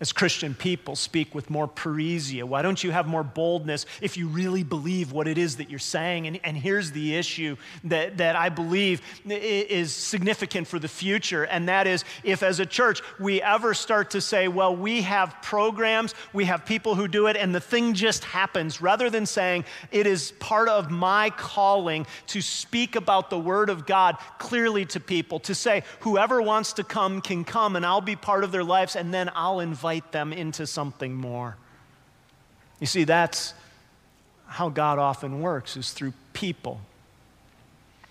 as 0.00 0.12
Christian 0.12 0.54
people 0.54 0.96
speak 0.96 1.34
with 1.34 1.50
more 1.50 1.68
parrhesia? 1.68 2.44
Why 2.44 2.62
don't 2.62 2.82
you 2.82 2.90
have 2.90 3.06
more 3.06 3.22
boldness 3.22 3.84
if 4.00 4.16
you 4.16 4.28
really 4.28 4.62
believe 4.62 5.12
what 5.12 5.28
it 5.28 5.36
is 5.36 5.56
that 5.56 5.68
you're 5.68 5.78
saying? 5.78 6.26
And, 6.26 6.40
and 6.42 6.56
here's 6.56 6.92
the 6.92 7.14
issue 7.16 7.56
that, 7.84 8.16
that 8.16 8.34
I 8.34 8.48
believe 8.48 9.02
is 9.26 9.92
significant 9.92 10.66
for 10.66 10.78
the 10.78 10.88
future, 10.88 11.44
and 11.44 11.68
that 11.68 11.86
is 11.86 12.04
if 12.24 12.42
as 12.42 12.60
a 12.60 12.66
church 12.66 13.02
we 13.18 13.42
ever 13.42 13.74
start 13.74 14.10
to 14.12 14.22
say, 14.22 14.48
well, 14.48 14.74
we 14.74 15.02
have 15.02 15.36
programs, 15.42 16.14
we 16.32 16.46
have 16.46 16.64
people 16.64 16.94
who 16.94 17.06
do 17.06 17.26
it, 17.26 17.36
and 17.36 17.54
the 17.54 17.60
thing 17.60 17.92
just 17.92 18.24
happens, 18.24 18.80
rather 18.80 19.10
than 19.10 19.26
saying, 19.26 19.64
it 19.92 20.06
is 20.06 20.32
part 20.38 20.68
of 20.68 20.90
my 20.90 21.28
calling 21.30 22.06
to 22.28 22.40
speak 22.40 22.96
about 22.96 23.28
the 23.28 23.38
Word 23.38 23.68
of 23.68 23.84
God 23.86 24.16
clearly 24.38 24.86
to 24.86 25.00
people, 25.00 25.40
to 25.40 25.54
say, 25.54 25.82
whoever 26.00 26.40
wants 26.40 26.72
to 26.74 26.84
come 26.84 27.20
can 27.20 27.44
come, 27.44 27.76
and 27.76 27.84
I'll 27.84 28.00
be 28.00 28.16
part 28.16 28.44
of 28.44 28.50
their 28.50 28.64
lives, 28.64 28.96
and 28.96 29.12
then 29.12 29.30
I'll 29.34 29.60
invite 29.60 29.89
invite 29.90 30.12
them 30.12 30.32
into 30.32 30.68
something 30.68 31.12
more. 31.12 31.56
You 32.78 32.86
see, 32.86 33.02
that's 33.02 33.54
how 34.46 34.68
God 34.68 35.00
often 35.00 35.40
works, 35.40 35.76
is 35.76 35.90
through 35.90 36.12
people 36.32 36.80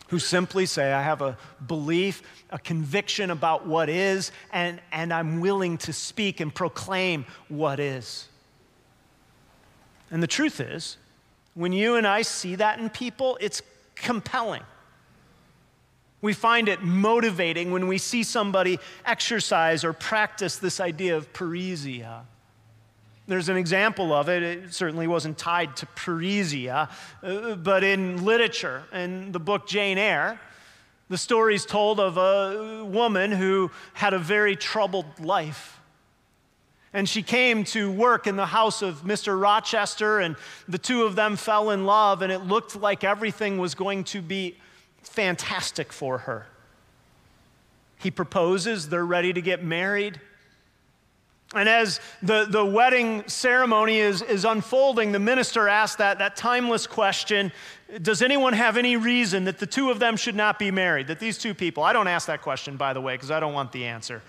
who 0.10 0.20
simply 0.20 0.66
say, 0.66 0.92
I 0.92 1.02
have 1.02 1.22
a 1.22 1.38
belief, 1.66 2.22
a 2.50 2.60
conviction 2.60 3.32
about 3.32 3.66
what 3.66 3.88
is, 3.88 4.34
and, 4.52 4.82
and 4.92 5.14
I'm 5.14 5.40
willing 5.40 5.78
to 5.80 5.94
speak 5.94 6.42
and 6.42 6.54
proclaim 6.54 7.26
what 7.48 7.80
is. 7.80 8.28
And 10.12 10.22
the 10.22 10.28
truth 10.28 10.60
is, 10.60 10.98
when 11.54 11.72
you 11.72 11.96
and 11.96 12.06
I 12.06 12.24
see 12.24 12.56
that 12.56 12.80
in 12.80 12.90
people, 12.90 13.38
it's 13.40 13.62
compelling. 13.96 14.64
We 16.22 16.34
find 16.34 16.68
it 16.68 16.82
motivating 16.82 17.72
when 17.72 17.88
we 17.88 17.98
see 17.98 18.24
somebody 18.24 18.80
exercise 19.06 19.84
or 19.84 19.94
practice 19.94 20.58
this 20.58 20.80
idea 20.80 21.16
of 21.16 21.32
parrhesia. 21.32 22.24
There's 23.28 23.48
an 23.48 23.58
example 23.58 24.12
of 24.12 24.28
it. 24.28 24.42
It 24.42 24.74
certainly 24.74 25.08
wasn't 25.08 25.38
tied 25.38 25.76
to 25.78 25.86
parrhesia, 25.86 26.90
uh, 27.22 27.56
but 27.56 27.84
in 27.84 28.26
literature, 28.26 28.84
in 28.92 29.32
the 29.32 29.40
book 29.40 29.68
Jane 29.68 30.00
Eyre, 30.00 30.40
the 31.10 31.18
story 31.18 31.56
is 31.56 31.66
told 31.66 32.00
of 32.00 32.18
a 32.18 32.84
woman 32.84 33.32
who 33.32 33.72
had 33.94 34.14
a 34.14 34.20
very 34.20 34.56
troubled 34.56 35.20
life. 35.20 35.80
And 36.92 37.08
she 37.08 37.22
came 37.22 37.64
to 37.66 37.92
work 37.92 38.26
in 38.26 38.36
the 38.36 38.48
house 38.48 38.82
of 38.82 39.04
Mr. 39.04 39.40
Rochester, 39.40 40.20
and 40.20 40.36
the 40.68 40.80
two 40.80 41.04
of 41.04 41.16
them 41.16 41.36
fell 41.36 41.70
in 41.70 41.86
love, 41.86 42.24
and 42.24 42.32
it 42.32 42.40
looked 42.40 42.76
like 42.76 43.04
everything 43.04 43.60
was 43.60 43.76
going 43.76 44.06
to 44.06 44.22
be 44.22 44.58
fantastic 45.04 45.92
for 45.92 46.20
her. 46.20 46.48
He 47.98 48.12
proposes, 48.12 48.90
they're 48.90 49.06
ready 49.06 49.34
to 49.34 49.42
get 49.42 49.64
married. 49.64 50.20
And 51.56 51.68
as 51.68 52.00
the, 52.22 52.46
the 52.46 52.64
wedding 52.64 53.28
ceremony 53.28 53.98
is, 53.98 54.22
is 54.22 54.46
unfolding, 54.46 55.12
the 55.12 55.20
minister 55.20 55.68
asks 55.68 55.98
that, 55.98 56.20
that 56.20 56.36
timeless 56.36 56.86
question 56.86 57.52
Does 58.02 58.22
anyone 58.22 58.54
have 58.54 58.78
any 58.78 58.98
reason 58.98 59.46
that 59.46 59.58
the 59.58 59.66
two 59.66 59.90
of 59.90 60.00
them 60.00 60.16
should 60.16 60.36
not 60.36 60.60
be 60.60 60.70
married? 60.70 61.08
That 61.08 61.20
these 61.20 61.40
two 61.40 61.56
people, 61.56 61.84
I 61.84 61.92
don't 61.92 62.08
ask 62.08 62.28
that 62.28 62.44
question, 62.44 62.78
by 62.78 62.94
the 62.94 63.02
way, 63.02 63.16
because 63.16 63.32
I 63.32 63.40
don't 63.40 63.54
want 63.54 63.72
the 63.72 63.86
answer. 63.86 64.22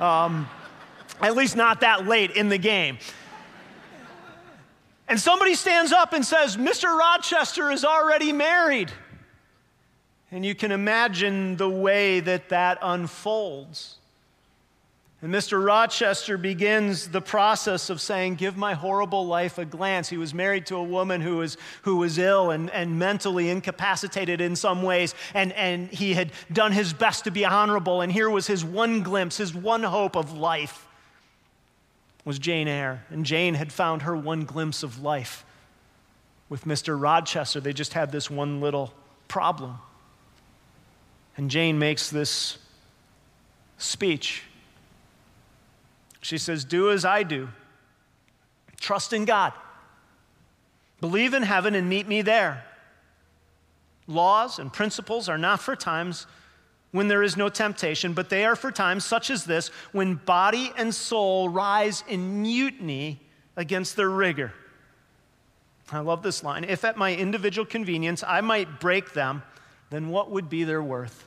Um, 0.00 0.48
at 1.20 1.36
least 1.36 1.54
not 1.54 1.80
that 1.82 2.06
late 2.06 2.30
in 2.32 2.48
the 2.48 2.58
game. 2.58 2.98
And 5.06 5.20
somebody 5.20 5.54
stands 5.54 5.92
up 5.92 6.14
and 6.14 6.24
says, 6.24 6.56
Mr. 6.56 6.96
Rochester 6.98 7.70
is 7.70 7.84
already 7.84 8.32
married. 8.32 8.90
And 10.34 10.44
you 10.44 10.56
can 10.56 10.72
imagine 10.72 11.54
the 11.58 11.70
way 11.70 12.18
that 12.18 12.48
that 12.48 12.78
unfolds. 12.82 13.98
And 15.22 15.32
Mr. 15.32 15.64
Rochester 15.64 16.36
begins 16.36 17.06
the 17.06 17.20
process 17.20 17.88
of 17.88 18.00
saying, 18.00 18.34
Give 18.34 18.56
my 18.56 18.74
horrible 18.74 19.28
life 19.28 19.58
a 19.58 19.64
glance. 19.64 20.08
He 20.08 20.16
was 20.16 20.34
married 20.34 20.66
to 20.66 20.74
a 20.74 20.82
woman 20.82 21.20
who 21.20 21.36
was, 21.36 21.56
who 21.82 21.98
was 21.98 22.18
ill 22.18 22.50
and, 22.50 22.68
and 22.70 22.98
mentally 22.98 23.48
incapacitated 23.48 24.40
in 24.40 24.56
some 24.56 24.82
ways, 24.82 25.14
and, 25.34 25.52
and 25.52 25.88
he 25.90 26.14
had 26.14 26.32
done 26.52 26.72
his 26.72 26.92
best 26.92 27.22
to 27.24 27.30
be 27.30 27.44
honorable. 27.44 28.00
And 28.00 28.10
here 28.10 28.28
was 28.28 28.48
his 28.48 28.64
one 28.64 29.04
glimpse, 29.04 29.36
his 29.36 29.54
one 29.54 29.84
hope 29.84 30.16
of 30.16 30.32
life 30.32 30.88
was 32.24 32.40
Jane 32.40 32.66
Eyre. 32.66 33.04
And 33.08 33.24
Jane 33.24 33.54
had 33.54 33.72
found 33.72 34.02
her 34.02 34.16
one 34.16 34.46
glimpse 34.46 34.82
of 34.82 35.00
life 35.00 35.44
with 36.48 36.64
Mr. 36.64 37.00
Rochester. 37.00 37.60
They 37.60 37.72
just 37.72 37.92
had 37.92 38.10
this 38.10 38.28
one 38.28 38.60
little 38.60 38.92
problem. 39.28 39.78
And 41.36 41.50
Jane 41.50 41.78
makes 41.78 42.10
this 42.10 42.58
speech. 43.78 44.42
She 46.20 46.38
says, 46.38 46.64
Do 46.64 46.90
as 46.90 47.04
I 47.04 47.22
do. 47.22 47.48
Trust 48.80 49.12
in 49.12 49.24
God. 49.24 49.52
Believe 51.00 51.34
in 51.34 51.42
heaven 51.42 51.74
and 51.74 51.88
meet 51.88 52.06
me 52.06 52.22
there. 52.22 52.64
Laws 54.06 54.58
and 54.58 54.72
principles 54.72 55.28
are 55.28 55.38
not 55.38 55.60
for 55.60 55.74
times 55.74 56.26
when 56.92 57.08
there 57.08 57.22
is 57.22 57.36
no 57.36 57.48
temptation, 57.48 58.12
but 58.12 58.30
they 58.30 58.44
are 58.44 58.54
for 58.54 58.70
times 58.70 59.04
such 59.04 59.30
as 59.30 59.44
this 59.44 59.68
when 59.92 60.14
body 60.14 60.72
and 60.76 60.94
soul 60.94 61.48
rise 61.48 62.04
in 62.08 62.42
mutiny 62.42 63.20
against 63.56 63.96
their 63.96 64.10
rigor. 64.10 64.52
I 65.90 65.98
love 65.98 66.22
this 66.22 66.42
line. 66.44 66.64
If 66.64 66.84
at 66.84 66.96
my 66.96 67.14
individual 67.14 67.66
convenience 67.66 68.22
I 68.26 68.40
might 68.40 68.80
break 68.80 69.12
them, 69.12 69.42
then 69.94 70.08
what 70.08 70.30
would 70.30 70.48
be 70.48 70.64
their 70.64 70.82
worth? 70.82 71.24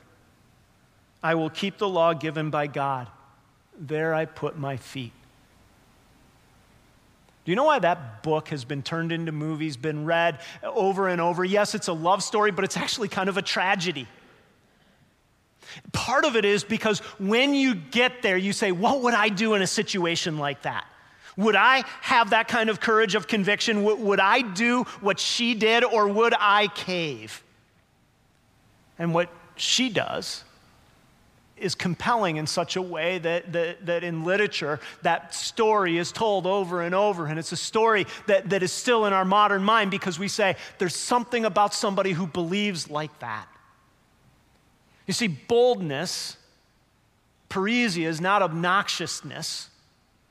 I 1.22 1.34
will 1.34 1.50
keep 1.50 1.78
the 1.78 1.88
law 1.88 2.12
given 2.12 2.50
by 2.50 2.66
God. 2.66 3.08
There 3.78 4.14
I 4.14 4.26
put 4.26 4.58
my 4.58 4.76
feet. 4.76 5.12
Do 7.44 7.52
you 7.52 7.56
know 7.56 7.64
why 7.64 7.78
that 7.78 8.22
book 8.22 8.48
has 8.48 8.64
been 8.64 8.82
turned 8.82 9.10
into 9.10 9.32
movies, 9.32 9.78
been 9.78 10.04
read 10.04 10.40
over 10.62 11.08
and 11.08 11.20
over? 11.20 11.44
Yes, 11.44 11.74
it's 11.74 11.88
a 11.88 11.94
love 11.94 12.22
story, 12.22 12.50
but 12.50 12.62
it's 12.62 12.76
actually 12.76 13.08
kind 13.08 13.30
of 13.30 13.38
a 13.38 13.42
tragedy. 13.42 14.06
Part 15.92 16.26
of 16.26 16.36
it 16.36 16.44
is 16.44 16.62
because 16.62 16.98
when 17.18 17.54
you 17.54 17.74
get 17.74 18.20
there, 18.20 18.36
you 18.36 18.52
say, 18.52 18.70
What 18.70 19.02
would 19.02 19.14
I 19.14 19.30
do 19.30 19.54
in 19.54 19.62
a 19.62 19.66
situation 19.66 20.38
like 20.38 20.62
that? 20.62 20.84
Would 21.38 21.56
I 21.56 21.84
have 22.02 22.30
that 22.30 22.48
kind 22.48 22.68
of 22.68 22.80
courage 22.80 23.14
of 23.14 23.26
conviction? 23.26 23.82
Would 23.84 24.20
I 24.20 24.42
do 24.42 24.84
what 25.00 25.18
she 25.18 25.54
did, 25.54 25.84
or 25.84 26.06
would 26.06 26.34
I 26.38 26.68
cave? 26.68 27.42
And 28.98 29.14
what 29.14 29.30
she 29.56 29.88
does 29.88 30.44
is 31.56 31.74
compelling 31.74 32.36
in 32.36 32.46
such 32.46 32.76
a 32.76 32.82
way 32.82 33.18
that, 33.18 33.52
that, 33.52 33.86
that 33.86 34.04
in 34.04 34.24
literature, 34.24 34.80
that 35.02 35.34
story 35.34 35.98
is 35.98 36.12
told 36.12 36.46
over 36.46 36.82
and 36.82 36.94
over. 36.94 37.26
And 37.26 37.38
it's 37.38 37.52
a 37.52 37.56
story 37.56 38.06
that, 38.26 38.50
that 38.50 38.62
is 38.62 38.72
still 38.72 39.06
in 39.06 39.12
our 39.12 39.24
modern 39.24 39.62
mind 39.62 39.90
because 39.90 40.18
we 40.18 40.28
say 40.28 40.56
there's 40.78 40.94
something 40.94 41.44
about 41.44 41.74
somebody 41.74 42.12
who 42.12 42.26
believes 42.26 42.90
like 42.90 43.16
that. 43.18 43.48
You 45.06 45.14
see, 45.14 45.28
boldness, 45.28 46.36
parrhesia, 47.48 48.06
is 48.06 48.20
not 48.20 48.42
obnoxiousness. 48.42 49.68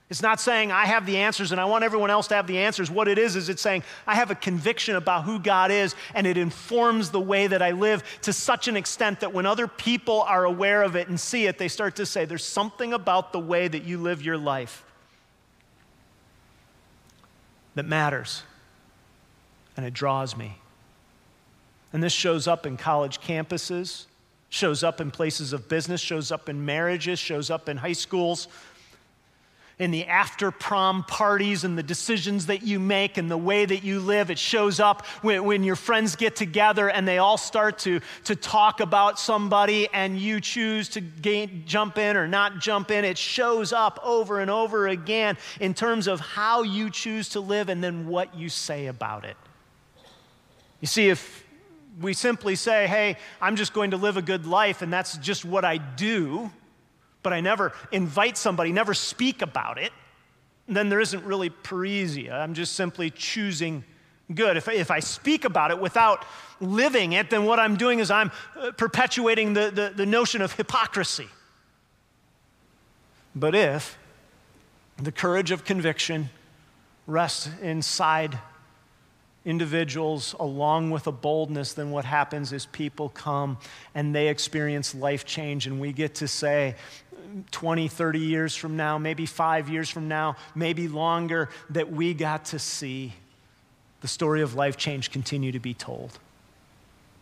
It's 0.10 0.22
not 0.22 0.40
saying 0.40 0.72
I 0.72 0.86
have 0.86 1.06
the 1.06 1.18
answers 1.18 1.52
and 1.52 1.60
I 1.60 1.66
want 1.66 1.84
everyone 1.84 2.10
else 2.10 2.28
to 2.28 2.36
have 2.36 2.48
the 2.48 2.60
answers. 2.60 2.90
What 2.90 3.10
it 3.10 3.18
is, 3.18 3.36
is 3.36 3.50
it's 3.50 3.62
saying 3.62 3.84
I 4.06 4.16
have 4.16 4.32
a 4.32 4.36
conviction 4.36 4.96
about 4.96 5.26
who 5.26 5.38
God 5.38 5.70
is 5.70 5.96
and 6.14 6.26
it 6.26 6.38
informs 6.38 7.10
the 7.10 7.20
way 7.20 7.48
that 7.48 7.62
I 7.62 7.72
live 7.72 8.04
to 8.22 8.32
such 8.32 8.70
an 8.70 8.78
extent 8.78 9.20
that 9.20 9.34
when 9.34 9.46
other 9.46 9.68
people 9.68 10.22
are 10.22 10.46
aware 10.46 10.84
of 10.84 10.96
it 10.96 11.10
and 11.10 11.20
see 11.20 11.46
it, 11.46 11.58
they 11.58 11.68
start 11.68 11.98
to 11.98 12.06
say, 12.06 12.24
There's 12.24 12.46
something 12.46 12.94
about 12.94 13.34
the 13.34 13.40
way 13.40 13.68
that 13.68 13.84
you 13.84 13.98
live 13.98 14.22
your 14.22 14.38
life 14.38 14.86
that 17.76 17.86
matters. 17.86 18.44
And 19.76 19.86
it 19.86 19.94
draws 19.94 20.38
me. 20.38 20.58
And 21.92 22.02
this 22.02 22.14
shows 22.14 22.48
up 22.48 22.66
in 22.66 22.78
college 22.78 23.20
campuses, 23.20 24.06
shows 24.50 24.84
up 24.84 25.02
in 25.02 25.12
places 25.12 25.52
of 25.52 25.68
business, 25.68 26.00
shows 26.00 26.32
up 26.32 26.48
in 26.48 26.66
marriages, 26.66 27.20
shows 27.20 27.52
up 27.52 27.68
in 27.68 27.78
high 27.78 27.94
schools 27.94 28.48
in 29.80 29.92
the 29.92 30.06
after 30.08 30.50
prom 30.50 31.04
parties 31.04 31.64
and 31.64 31.78
the 31.78 31.84
decisions 31.84 32.48
that 32.48 32.64
you 32.64 32.80
make 32.80 33.18
and 33.18 33.30
the 33.30 33.38
way 33.38 33.64
that 33.64 33.84
you 33.84 34.00
live. 34.00 34.32
It 34.32 34.40
shows 34.40 34.80
up 34.80 35.06
when, 35.22 35.44
when, 35.44 35.64
your 35.64 35.76
friends 35.76 36.16
get 36.16 36.36
together 36.36 36.90
and 36.90 37.08
they 37.08 37.20
all 37.20 37.38
start 37.38 37.78
to, 37.80 38.00
to 38.24 38.36
talk 38.36 38.80
about 38.80 39.20
somebody 39.20 39.88
and 39.94 40.18
you 40.18 40.42
choose 40.42 40.90
to 40.90 41.02
gain, 41.02 41.64
jump 41.68 42.00
in 42.00 42.18
or 42.18 42.28
not 42.28 42.60
jump 42.60 42.90
in. 42.90 43.06
It 43.06 43.20
shows 43.20 43.72
up 43.72 44.00
over 44.04 44.40
and 44.40 44.50
over 44.50 44.88
again 44.88 45.38
in 45.60 45.76
terms 45.76 46.08
of 46.08 46.20
how 46.20 46.64
you 46.64 46.90
choose 46.90 47.30
to 47.30 47.40
live 47.40 47.70
and 47.70 47.84
then 47.84 48.08
what 48.08 48.36
you 48.36 48.50
say 48.50 48.88
about 48.88 49.26
it. 49.26 49.38
You 50.82 50.88
see, 50.88 51.10
if 51.10 51.44
we 52.02 52.14
simply 52.14 52.56
say, 52.56 52.88
hey, 52.88 53.18
I'm 53.40 53.56
just 53.56 53.74
going 53.74 53.92
to 53.92 53.98
live 53.98 54.18
a 54.18 54.22
good 54.24 54.48
life 54.48 54.82
and 54.82 54.92
that's 54.92 55.18
just 55.18 55.46
what 55.46 55.66
I 55.66 55.78
do 55.78 56.50
but 57.28 57.34
I 57.34 57.42
never 57.42 57.74
invite 57.92 58.38
somebody, 58.38 58.72
never 58.72 58.94
speak 58.94 59.42
about 59.42 59.78
it, 59.78 59.92
then 60.66 60.88
there 60.88 61.02
isn't 61.02 61.26
really 61.26 61.50
parrhesia. 61.50 62.32
I'm 62.32 62.54
just 62.54 62.76
simply 62.76 63.10
choosing 63.10 63.84
good. 64.34 64.56
If, 64.56 64.70
if 64.70 64.90
I 64.90 65.02
speak 65.02 65.44
about 65.44 65.72
it 65.72 65.78
without 65.78 66.24
living 66.62 67.12
it, 67.12 67.30
then 67.30 67.44
what 67.44 67.60
I'm 67.60 67.76
doing 67.76 68.00
is 68.00 68.10
I'm 68.10 68.32
uh, 68.58 68.72
perpetuating 68.72 69.52
the, 69.52 69.72
the, 69.72 69.94
the 69.94 70.06
notion 70.06 70.42
of 70.42 70.54
hypocrisy. 70.54 71.28
But 73.36 73.54
if 73.54 73.98
the 74.96 75.12
courage 75.12 75.52
of 75.52 75.66
conviction 75.66 76.30
rests 77.08 77.50
inside 77.62 78.40
individuals 79.48 80.36
along 80.40 80.92
with 80.92 81.08
a 81.08 81.12
boldness, 81.12 81.74
then 81.74 81.90
what 81.90 82.04
happens 82.04 82.52
is 82.52 82.66
people 82.68 83.08
come 83.08 83.58
and 83.96 84.14
they 84.14 84.28
experience 84.28 84.94
life 84.94 85.26
change, 85.26 85.66
and 85.66 85.80
we 85.80 85.94
get 85.94 86.16
to 86.16 86.28
say, 86.28 86.76
20, 87.52 87.88
30 87.88 88.20
years 88.20 88.56
from 88.56 88.78
now, 88.78 88.98
maybe 88.98 89.26
five 89.26 89.70
years 89.70 89.90
from 89.90 90.08
now, 90.08 90.36
maybe 90.54 90.88
longer, 90.88 91.50
that 91.70 91.92
we 91.92 92.14
got 92.14 92.46
to 92.46 92.60
see 92.60 93.14
the 94.02 94.08
story 94.08 94.42
of 94.42 94.54
life 94.54 94.78
change 94.78 95.12
continue 95.12 95.52
to 95.52 95.60
be 95.60 95.74
told 95.74 96.20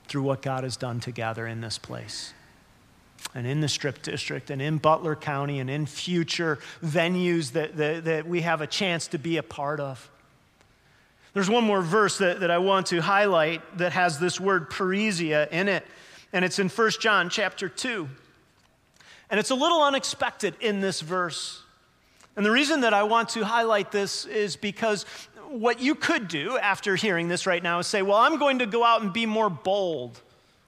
through 0.07 0.23
what 0.23 0.41
God 0.41 0.63
has 0.63 0.77
done 0.77 0.99
together 0.99 1.47
in 1.47 1.61
this 1.61 1.77
place. 1.77 2.33
And 3.33 3.47
in 3.47 3.61
the 3.61 3.69
Strip 3.69 4.01
District, 4.01 4.49
and 4.49 4.61
in 4.61 4.77
Butler 4.77 5.15
County, 5.15 5.59
and 5.59 5.69
in 5.69 5.85
future 5.85 6.59
venues 6.83 7.53
that, 7.53 7.77
that, 7.77 8.05
that 8.05 8.27
we 8.27 8.41
have 8.41 8.61
a 8.61 8.67
chance 8.67 9.07
to 9.07 9.17
be 9.17 9.37
a 9.37 9.43
part 9.43 9.79
of. 9.79 10.09
There's 11.35 11.49
one 11.49 11.65
more 11.65 11.81
verse 11.81 12.17
that, 12.19 12.39
that 12.39 12.49
I 12.49 12.59
want 12.59 12.87
to 12.87 13.01
highlight 13.01 13.77
that 13.77 13.91
has 13.91 14.17
this 14.17 14.39
word 14.39 14.69
parrhesia 14.69 15.49
in 15.51 15.67
it, 15.67 15.85
and 16.31 16.45
it's 16.45 16.59
in 16.59 16.69
1 16.69 16.91
John 17.01 17.29
chapter 17.29 17.67
2. 17.67 18.07
And 19.29 19.37
it's 19.37 19.49
a 19.49 19.55
little 19.55 19.83
unexpected 19.83 20.55
in 20.61 20.79
this 20.79 21.01
verse. 21.01 21.61
And 22.37 22.45
the 22.45 22.51
reason 22.51 22.81
that 22.81 22.93
I 22.93 23.03
want 23.03 23.27
to 23.29 23.43
highlight 23.43 23.91
this 23.91 24.25
is 24.25 24.55
because 24.55 25.03
what 25.49 25.81
you 25.81 25.93
could 25.93 26.29
do 26.29 26.57
after 26.57 26.95
hearing 26.95 27.27
this 27.27 27.45
right 27.45 27.61
now 27.61 27.79
is 27.79 27.87
say, 27.87 28.01
well, 28.01 28.17
I'm 28.17 28.37
going 28.37 28.59
to 28.59 28.65
go 28.65 28.85
out 28.85 29.01
and 29.01 29.11
be 29.11 29.25
more 29.25 29.49
bold 29.49 30.21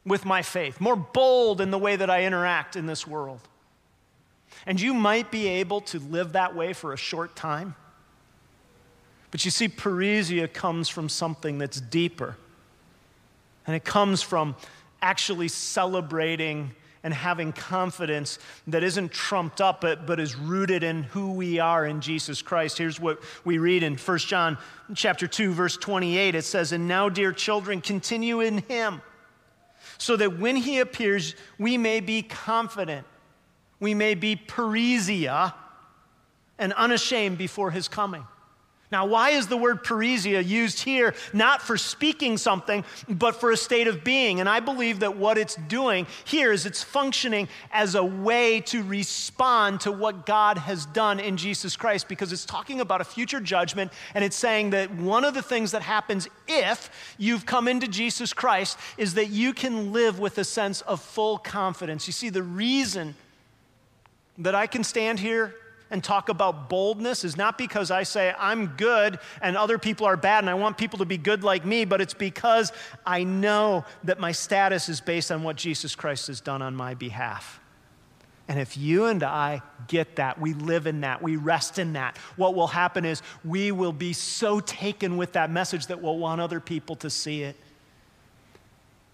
with 0.05 0.25
my 0.25 0.41
faith, 0.41 0.81
more 0.81 0.97
bold 0.97 1.61
in 1.61 1.71
the 1.71 1.79
way 1.79 1.95
that 1.95 2.09
I 2.09 2.25
interact 2.25 2.75
in 2.75 2.87
this 2.87 3.07
world. 3.07 3.39
And 4.65 4.81
you 4.81 4.93
might 4.93 5.31
be 5.31 5.47
able 5.47 5.79
to 5.81 5.99
live 5.99 6.33
that 6.33 6.57
way 6.57 6.73
for 6.73 6.91
a 6.91 6.97
short 6.97 7.37
time. 7.37 7.75
But 9.31 9.43
you 9.43 9.51
see, 9.51 9.67
parrhesia 9.67 10.51
comes 10.51 10.89
from 10.89 11.09
something 11.09 11.57
that's 11.57 11.81
deeper. 11.81 12.37
And 13.65 13.75
it 13.75 13.83
comes 13.83 14.21
from 14.21 14.55
actually 15.01 15.49
celebrating 15.49 16.71
and 17.03 17.13
having 17.13 17.53
confidence 17.53 18.39
that 18.67 18.83
isn't 18.83 19.11
trumped 19.11 19.61
up 19.61 19.81
but, 19.81 20.05
but 20.05 20.19
is 20.19 20.35
rooted 20.35 20.83
in 20.83 21.03
who 21.03 21.31
we 21.31 21.59
are 21.59 21.85
in 21.85 22.01
Jesus 22.01 22.41
Christ. 22.41 22.77
Here's 22.77 22.99
what 22.99 23.21
we 23.45 23.59
read 23.59 23.83
in 23.83 23.97
1 23.97 24.17
John 24.19 24.57
chapter 24.95 25.27
2 25.27 25.53
verse 25.53 25.77
28. 25.77 26.35
It 26.35 26.43
says, 26.43 26.71
"And 26.71 26.87
now 26.87 27.07
dear 27.07 27.31
children, 27.31 27.81
continue 27.81 28.41
in 28.41 28.59
him, 28.59 29.01
so 29.97 30.15
that 30.17 30.37
when 30.37 30.55
he 30.55 30.79
appears, 30.79 31.35
we 31.57 31.77
may 31.77 31.99
be 31.99 32.23
confident. 32.23 33.05
We 33.79 33.93
may 33.93 34.15
be 34.15 34.35
parrhesia 34.35 35.53
and 36.57 36.73
unashamed 36.73 37.37
before 37.37 37.71
his 37.71 37.87
coming." 37.87 38.25
Now, 38.89 39.05
why 39.05 39.31
is 39.31 39.47
the 39.47 39.57
word 39.57 39.83
parrhesia 39.83 40.45
used 40.45 40.79
here 40.79 41.13
not 41.33 41.61
for 41.61 41.77
speaking 41.77 42.37
something, 42.37 42.85
but 43.09 43.35
for 43.35 43.51
a 43.51 43.57
state 43.57 43.87
of 43.87 44.05
being? 44.05 44.39
And 44.39 44.47
I 44.47 44.61
believe 44.61 45.01
that 45.01 45.17
what 45.17 45.37
it's 45.37 45.55
doing 45.55 46.07
here 46.23 46.53
is 46.53 46.65
it's 46.65 46.83
functioning 46.83 47.49
as 47.73 47.95
a 47.95 48.03
way 48.03 48.61
to 48.61 48.81
respond 48.83 49.81
to 49.81 49.91
what 49.91 50.25
God 50.25 50.57
has 50.57 50.85
done 50.85 51.19
in 51.19 51.35
Jesus 51.35 51.75
Christ 51.75 52.07
because 52.07 52.31
it's 52.31 52.45
talking 52.45 52.79
about 52.79 53.01
a 53.01 53.03
future 53.03 53.41
judgment 53.41 53.91
and 54.13 54.23
it's 54.23 54.37
saying 54.37 54.69
that 54.69 54.89
one 54.95 55.25
of 55.25 55.33
the 55.33 55.41
things 55.41 55.71
that 55.71 55.81
happens 55.81 56.29
if 56.47 56.89
you've 57.17 57.45
come 57.45 57.67
into 57.67 57.89
Jesus 57.89 58.31
Christ 58.31 58.79
is 58.97 59.15
that 59.15 59.27
you 59.27 59.51
can 59.53 59.91
live 59.91 60.17
with 60.17 60.37
a 60.37 60.45
sense 60.45 60.79
of 60.81 61.01
full 61.01 61.37
confidence. 61.37 62.07
You 62.07 62.13
see, 62.13 62.29
the 62.29 62.43
reason 62.43 63.15
that 64.37 64.55
I 64.55 64.65
can 64.65 64.85
stand 64.85 65.19
here 65.19 65.55
and 65.89 66.03
talk 66.03 66.29
about 66.29 66.69
boldness 66.69 67.23
is 67.23 67.37
not 67.37 67.57
because 67.57 67.91
I 67.91 68.03
say 68.03 68.33
I'm 68.37 68.67
good 68.77 69.19
and 69.41 69.55
other 69.55 69.77
people 69.77 70.05
are 70.05 70.17
bad 70.17 70.43
and 70.43 70.49
I 70.49 70.53
want 70.53 70.77
people 70.77 70.99
to 70.99 71.05
be 71.05 71.17
good 71.17 71.43
like 71.43 71.65
me, 71.65 71.85
but 71.85 72.01
it's 72.01 72.13
because 72.13 72.71
I 73.05 73.23
know 73.23 73.85
that 74.03 74.19
my 74.19 74.31
status 74.31 74.89
is 74.89 75.01
based 75.01 75.31
on 75.31 75.43
what 75.43 75.55
Jesus 75.55 75.95
Christ 75.95 76.27
has 76.27 76.41
done 76.41 76.61
on 76.61 76.75
my 76.75 76.93
behalf. 76.93 77.59
And 78.47 78.59
if 78.59 78.77
you 78.77 79.05
and 79.05 79.23
I 79.23 79.61
get 79.87 80.15
that, 80.15 80.39
we 80.39 80.53
live 80.53 80.87
in 80.87 81.01
that, 81.01 81.21
we 81.21 81.35
rest 81.35 81.79
in 81.79 81.93
that, 81.93 82.17
what 82.37 82.55
will 82.55 82.67
happen 82.67 83.03
is 83.03 83.21
we 83.43 83.71
will 83.71 83.91
be 83.91 84.13
so 84.13 84.61
taken 84.61 85.17
with 85.17 85.33
that 85.33 85.51
message 85.51 85.87
that 85.87 86.01
we'll 86.01 86.17
want 86.17 86.39
other 86.39 86.61
people 86.61 86.95
to 86.97 87.09
see 87.09 87.43
it. 87.43 87.57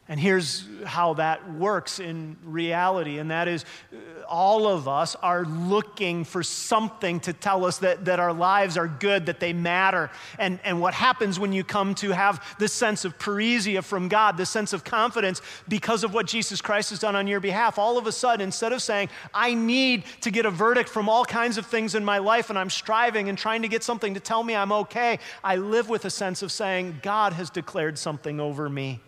And 0.10 0.20
here's 0.20 0.66
how 0.84 1.14
that 1.14 1.54
works 1.54 2.00
in 2.00 2.36
reality, 2.44 3.20
and 3.20 3.32
that 3.32 3.48
is 3.48 3.64
uh, 3.94 3.96
all 4.28 4.68
of 4.68 4.86
us 4.86 5.16
are 5.16 5.46
looking 5.46 6.26
for 6.26 6.44
something 6.44 7.22
to 7.22 7.32
tell 7.32 7.64
us 7.66 7.78
that, 7.78 8.04
that 8.04 8.20
our 8.20 8.34
lives 8.34 8.78
are 8.78 8.88
good, 8.88 9.28
that 9.28 9.40
they 9.40 9.54
matter. 9.54 10.12
And, 10.40 10.60
and 10.66 10.82
what 10.82 10.94
happens 10.94 11.40
when 11.40 11.54
you 11.54 11.64
come 11.64 11.96
to 11.96 12.12
have 12.12 12.44
this 12.60 12.74
sense 12.74 13.06
of 13.06 13.18
parrhesia 13.18 13.82
from 13.82 14.10
God, 14.10 14.36
this 14.36 14.50
sense 14.50 14.74
of 14.74 14.84
confidence 14.84 15.42
because 15.70 16.04
of 16.04 16.14
what 16.14 16.26
Jesus 16.26 16.62
Christ 16.62 16.90
has 16.90 17.00
done 17.00 17.16
on 17.16 17.26
your 17.26 17.40
behalf, 17.40 17.80
all 17.80 17.98
of 17.98 18.06
a 18.06 18.12
sudden, 18.12 18.44
instead 18.44 18.74
of 18.74 18.82
saying, 18.82 19.08
I 19.34 19.54
need 19.54 20.04
to 20.22 20.32
get 20.32 20.46
a 20.46 20.52
verdict 20.52 20.90
from 20.90 21.08
all 21.08 21.24
kinds 21.24 21.58
of 21.58 21.66
things 21.66 21.96
in 21.96 22.04
my 22.04 22.18
life 22.18 22.50
and 22.50 22.60
I'm 22.60 22.70
striving 22.70 23.30
and 23.30 23.38
trying 23.38 23.62
to 23.62 23.70
get 23.70 23.84
something 23.84 24.16
to 24.16 24.20
tell 24.20 24.44
me 24.44 24.54
I'm 24.54 24.74
okay, 24.74 25.20
I 25.46 25.56
live 25.56 25.88
with 25.88 26.04
a 26.04 26.10
sense 26.10 26.42
of 26.42 26.52
saying, 26.52 27.00
God 27.02 27.32
has 27.34 27.50
declared 27.50 27.98
something 27.98 28.42
over 28.42 28.68
me 28.68 29.00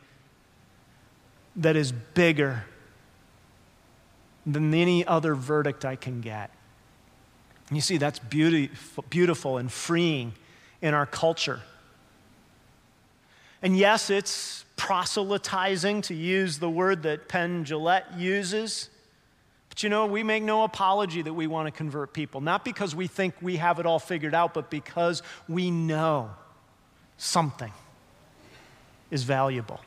that 1.56 1.76
is 1.76 1.92
bigger 1.92 2.66
than 4.46 4.74
any 4.74 5.06
other 5.06 5.36
verdict 5.36 5.86
I 5.86 5.96
can 5.96 6.22
get. 6.22 6.52
You 7.72 7.82
see, 7.82 7.98
that's 7.98 8.20
beautiful, 8.20 9.58
and 9.58 9.72
freeing 9.72 10.34
in 10.82 10.94
our 10.94 11.06
culture. 11.06 11.62
And 13.62 13.76
yes, 13.76 14.10
it's 14.10 14.66
proselytizing, 14.76 16.02
to 16.04 16.14
use 16.14 16.60
the 16.60 16.70
word 16.70 17.04
that 17.04 17.28
Penn 17.28 17.66
Jillette 17.66 18.20
uses. 18.20 18.90
But 19.70 19.82
you 19.82 19.90
know, 19.90 20.06
we 20.06 20.22
make 20.22 20.44
no 20.44 20.64
apology 20.64 21.24
that 21.24 21.34
we 21.34 21.48
want 21.48 21.68
to 21.68 21.72
convert 21.72 22.14
people, 22.14 22.42
not 22.42 22.64
because 22.64 22.94
we 22.94 23.08
think 23.08 23.34
we 23.42 23.56
have 23.56 23.80
it 23.80 23.86
all 23.86 24.00
figured 24.00 24.36
out, 24.36 24.54
but 24.54 24.70
because 24.70 25.24
we 25.50 25.72
know 25.72 26.30
something 27.18 27.72
is 29.10 29.24
valuable. 29.24 29.80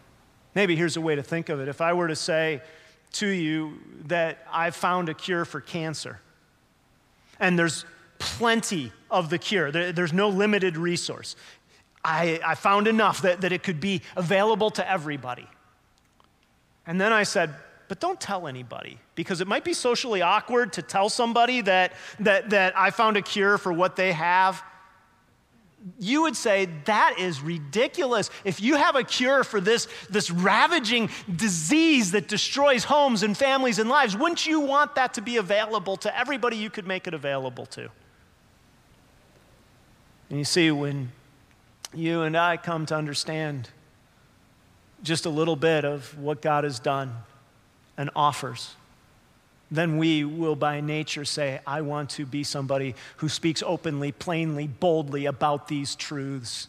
Maybe 0.58 0.74
here's 0.74 0.96
a 0.96 1.00
way 1.00 1.14
to 1.14 1.22
think 1.22 1.50
of 1.50 1.60
it. 1.60 1.68
If 1.68 1.80
I 1.80 1.92
were 1.92 2.08
to 2.08 2.16
say 2.16 2.62
to 3.12 3.28
you 3.28 3.78
that 4.06 4.44
I've 4.52 4.74
found 4.74 5.08
a 5.08 5.14
cure 5.14 5.44
for 5.44 5.60
cancer, 5.60 6.20
and 7.38 7.56
there's 7.56 7.84
plenty 8.18 8.90
of 9.08 9.30
the 9.30 9.38
cure, 9.38 9.70
there, 9.70 9.92
there's 9.92 10.12
no 10.12 10.28
limited 10.28 10.76
resource. 10.76 11.36
I, 12.02 12.40
I 12.44 12.56
found 12.56 12.88
enough 12.88 13.22
that, 13.22 13.42
that 13.42 13.52
it 13.52 13.62
could 13.62 13.78
be 13.78 14.02
available 14.16 14.70
to 14.72 14.90
everybody. 14.90 15.46
And 16.88 17.00
then 17.00 17.12
I 17.12 17.22
said, 17.22 17.54
but 17.86 18.00
don't 18.00 18.20
tell 18.20 18.48
anybody 18.48 18.98
because 19.14 19.40
it 19.40 19.46
might 19.46 19.62
be 19.62 19.74
socially 19.74 20.22
awkward 20.22 20.72
to 20.72 20.82
tell 20.82 21.08
somebody 21.08 21.60
that, 21.60 21.92
that, 22.18 22.50
that 22.50 22.76
I 22.76 22.90
found 22.90 23.16
a 23.16 23.22
cure 23.22 23.58
for 23.58 23.72
what 23.72 23.94
they 23.94 24.10
have 24.10 24.60
you 25.98 26.22
would 26.22 26.36
say 26.36 26.68
that 26.84 27.16
is 27.18 27.40
ridiculous. 27.40 28.30
If 28.44 28.60
you 28.60 28.76
have 28.76 28.96
a 28.96 29.04
cure 29.04 29.44
for 29.44 29.60
this, 29.60 29.86
this 30.10 30.30
ravaging 30.30 31.10
disease 31.34 32.12
that 32.12 32.28
destroys 32.28 32.84
homes 32.84 33.22
and 33.22 33.36
families 33.36 33.78
and 33.78 33.88
lives, 33.88 34.16
wouldn't 34.16 34.46
you 34.46 34.60
want 34.60 34.94
that 34.96 35.14
to 35.14 35.20
be 35.20 35.36
available 35.36 35.96
to 35.98 36.18
everybody 36.18 36.56
you 36.56 36.70
could 36.70 36.86
make 36.86 37.06
it 37.06 37.14
available 37.14 37.66
to? 37.66 37.88
And 40.30 40.38
you 40.38 40.44
see, 40.44 40.70
when 40.70 41.12
you 41.94 42.22
and 42.22 42.36
I 42.36 42.56
come 42.56 42.84
to 42.86 42.94
understand 42.94 43.70
just 45.02 45.26
a 45.26 45.30
little 45.30 45.56
bit 45.56 45.84
of 45.84 46.18
what 46.18 46.42
God 46.42 46.64
has 46.64 46.80
done 46.80 47.14
and 47.96 48.10
offers, 48.14 48.74
then 49.70 49.98
we 49.98 50.24
will 50.24 50.56
by 50.56 50.80
nature 50.80 51.24
say, 51.24 51.60
I 51.66 51.82
want 51.82 52.10
to 52.10 52.24
be 52.24 52.42
somebody 52.42 52.94
who 53.18 53.28
speaks 53.28 53.62
openly, 53.62 54.12
plainly, 54.12 54.66
boldly 54.66 55.26
about 55.26 55.68
these 55.68 55.94
truths 55.94 56.68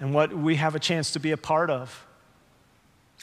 and 0.00 0.12
what 0.12 0.36
we 0.36 0.56
have 0.56 0.74
a 0.74 0.78
chance 0.78 1.12
to 1.12 1.18
be 1.18 1.30
a 1.30 1.36
part 1.36 1.70
of 1.70 2.06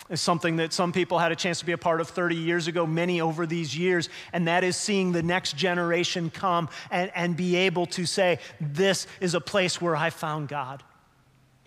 is 0.10 0.20
something 0.20 0.56
that 0.56 0.74
some 0.74 0.92
people 0.92 1.20
had 1.20 1.32
a 1.32 1.36
chance 1.36 1.60
to 1.60 1.66
be 1.66 1.74
a 1.74 1.78
part 1.78 2.02
of 2.02 2.10
30 2.10 2.36
years 2.36 2.68
ago, 2.68 2.88
many 2.88 3.22
over 3.22 3.46
these 3.46 3.78
years, 3.78 4.10
and 4.34 4.48
that 4.48 4.64
is 4.64 4.76
seeing 4.76 5.12
the 5.12 5.22
next 5.22 5.56
generation 5.56 6.32
come 6.32 6.70
and, 6.90 7.12
and 7.14 7.38
be 7.38 7.56
able 7.56 7.86
to 7.86 8.06
say, 8.06 8.40
This 8.60 9.06
is 9.20 9.36
a 9.36 9.42
place 9.42 9.80
where 9.80 9.96
I 9.96 10.10
found 10.10 10.48
God. 10.48 10.82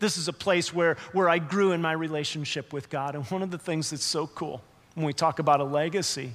This 0.00 0.18
is 0.18 0.26
a 0.26 0.32
place 0.32 0.74
where, 0.74 0.96
where 1.12 1.28
I 1.28 1.38
grew 1.38 1.70
in 1.70 1.80
my 1.80 1.92
relationship 1.92 2.72
with 2.72 2.90
God. 2.90 3.14
And 3.14 3.24
one 3.26 3.42
of 3.42 3.52
the 3.52 3.58
things 3.58 3.90
that's 3.90 4.02
so 4.02 4.26
cool 4.26 4.62
when 4.94 5.06
we 5.06 5.12
talk 5.12 5.38
about 5.38 5.60
a 5.60 5.64
legacy 5.64 6.32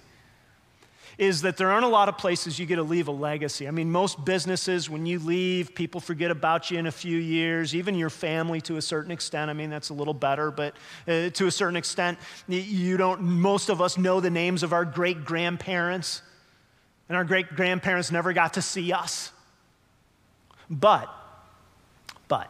is 1.19 1.41
that 1.41 1.57
there 1.57 1.69
aren't 1.69 1.83
a 1.83 1.89
lot 1.89 2.07
of 2.07 2.17
places 2.17 2.57
you 2.57 2.65
get 2.65 2.77
to 2.77 2.83
leave 2.83 3.09
a 3.09 3.11
legacy. 3.11 3.67
I 3.67 3.71
mean, 3.71 3.91
most 3.91 4.23
businesses, 4.23 4.89
when 4.89 5.05
you 5.05 5.19
leave, 5.19 5.75
people 5.75 5.99
forget 5.99 6.31
about 6.31 6.71
you 6.71 6.79
in 6.79 6.87
a 6.87 6.93
few 6.93 7.17
years, 7.17 7.75
even 7.75 7.95
your 7.95 8.09
family 8.09 8.61
to 8.61 8.77
a 8.77 8.81
certain 8.81 9.11
extent. 9.11 9.49
I 9.49 9.53
mean, 9.53 9.69
that's 9.69 9.89
a 9.89 9.93
little 9.93 10.13
better, 10.13 10.49
but 10.49 10.75
uh, 11.09 11.29
to 11.31 11.47
a 11.47 11.51
certain 11.51 11.75
extent, 11.75 12.17
you 12.47 12.95
don't, 12.95 13.21
most 13.21 13.67
of 13.67 13.81
us 13.81 13.97
know 13.97 14.21
the 14.21 14.29
names 14.29 14.63
of 14.63 14.71
our 14.71 14.85
great 14.85 15.25
grandparents, 15.25 16.21
and 17.09 17.17
our 17.17 17.25
great 17.25 17.53
grandparents 17.53 18.13
never 18.13 18.31
got 18.31 18.53
to 18.53 18.61
see 18.61 18.93
us. 18.93 19.33
But, 20.69 21.13
but, 22.29 22.47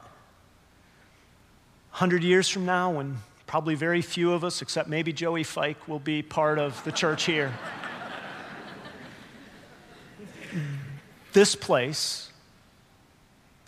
100 1.89 2.23
years 2.23 2.47
from 2.47 2.67
now, 2.67 2.91
when 2.91 3.17
probably 3.49 3.73
very 3.73 4.03
few 4.03 4.31
of 4.31 4.43
us, 4.43 4.61
except 4.61 4.87
maybe 4.87 5.11
Joey 5.11 5.41
Fike, 5.41 5.87
will 5.87 5.97
be 5.97 6.21
part 6.21 6.59
of 6.59 6.83
the 6.83 6.91
church 6.91 7.23
here 7.23 7.51
this 11.33 11.55
place 11.55 12.31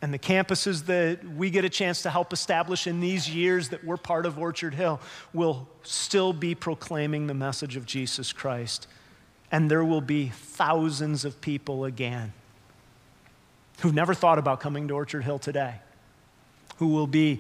and 0.03 0.13
the 0.13 0.19
campuses 0.19 0.85
that 0.85 1.23
we 1.23 1.49
get 1.49 1.65
a 1.65 1.69
chance 1.69 2.03
to 2.03 2.11
help 2.11 2.31
establish 2.31 2.85
in 2.85 2.99
these 2.99 3.27
years 3.27 3.69
that 3.69 3.83
we're 3.83 3.97
part 3.97 4.27
of 4.27 4.37
Orchard 4.37 4.75
Hill 4.75 4.99
will 5.33 5.67
still 5.81 6.31
be 6.31 6.53
proclaiming 6.53 7.25
the 7.25 7.33
message 7.33 7.75
of 7.75 7.87
Jesus 7.87 8.31
Christ. 8.31 8.87
And 9.51 9.69
there 9.69 9.83
will 9.83 10.01
be 10.01 10.27
thousands 10.29 11.25
of 11.25 11.41
people 11.41 11.85
again 11.85 12.33
who've 13.79 13.95
never 13.95 14.13
thought 14.13 14.37
about 14.37 14.59
coming 14.59 14.87
to 14.89 14.93
Orchard 14.93 15.23
Hill 15.23 15.39
today, 15.39 15.75
who 16.77 16.89
will 16.89 17.07
be 17.07 17.39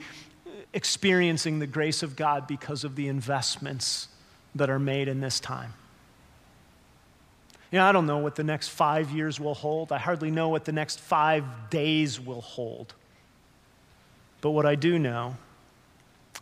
experiencing 0.73 1.59
the 1.59 1.67
grace 1.67 2.03
of 2.03 2.15
God 2.15 2.47
because 2.47 2.83
of 2.83 2.95
the 2.95 3.07
investments 3.07 4.07
that 4.55 4.69
are 4.69 4.79
made 4.79 5.07
in 5.07 5.21
this 5.21 5.39
time. 5.39 5.73
You 7.71 7.79
know, 7.79 7.85
I 7.85 7.91
don't 7.91 8.05
know 8.05 8.17
what 8.17 8.35
the 8.35 8.43
next 8.43 8.69
five 8.69 9.11
years 9.11 9.39
will 9.39 9.53
hold. 9.53 9.91
I 9.91 9.97
hardly 9.97 10.29
know 10.29 10.49
what 10.49 10.65
the 10.65 10.73
next 10.73 10.99
five 10.99 11.45
days 11.69 12.19
will 12.19 12.41
hold. 12.41 12.93
But 14.41 14.51
what 14.51 14.65
I 14.65 14.75
do 14.75 14.99
know 14.99 15.35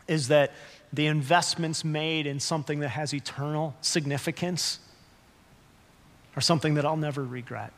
is 0.08 0.30
that 0.30 0.52
the 0.92 1.06
investments 1.06 1.84
made 1.84 2.26
in 2.26 2.40
something 2.40 2.80
that 2.80 2.90
has 2.90 3.14
eternal 3.14 3.76
significance 3.82 4.80
are 6.36 6.42
something 6.42 6.76
that 6.76 6.86
I'll 6.86 6.98
never 6.98 7.24
regret. 7.24 7.72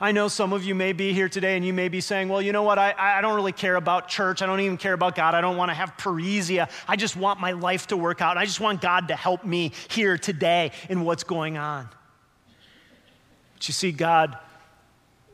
I 0.00 0.12
know 0.12 0.28
some 0.28 0.52
of 0.52 0.64
you 0.64 0.74
may 0.74 0.92
be 0.92 1.12
here 1.12 1.28
today 1.28 1.56
and 1.56 1.64
you 1.64 1.72
may 1.72 1.88
be 1.88 2.00
saying, 2.00 2.28
well, 2.28 2.42
you 2.42 2.52
know 2.52 2.62
what? 2.62 2.78
I, 2.78 2.94
I 2.96 3.20
don't 3.20 3.34
really 3.34 3.52
care 3.52 3.76
about 3.76 4.08
church. 4.08 4.42
I 4.42 4.46
don't 4.46 4.60
even 4.60 4.76
care 4.76 4.92
about 4.92 5.14
God. 5.14 5.34
I 5.34 5.40
don't 5.40 5.56
want 5.56 5.70
to 5.70 5.74
have 5.74 5.96
parrhesia. 5.96 6.70
I 6.86 6.96
just 6.96 7.16
want 7.16 7.40
my 7.40 7.52
life 7.52 7.88
to 7.88 7.96
work 7.96 8.20
out. 8.20 8.36
I 8.36 8.44
just 8.44 8.60
want 8.60 8.80
God 8.80 9.08
to 9.08 9.16
help 9.16 9.44
me 9.44 9.72
here 9.88 10.18
today 10.18 10.72
in 10.88 11.04
what's 11.04 11.24
going 11.24 11.56
on. 11.56 11.88
But 13.54 13.68
you 13.68 13.72
see, 13.72 13.92
God 13.92 14.38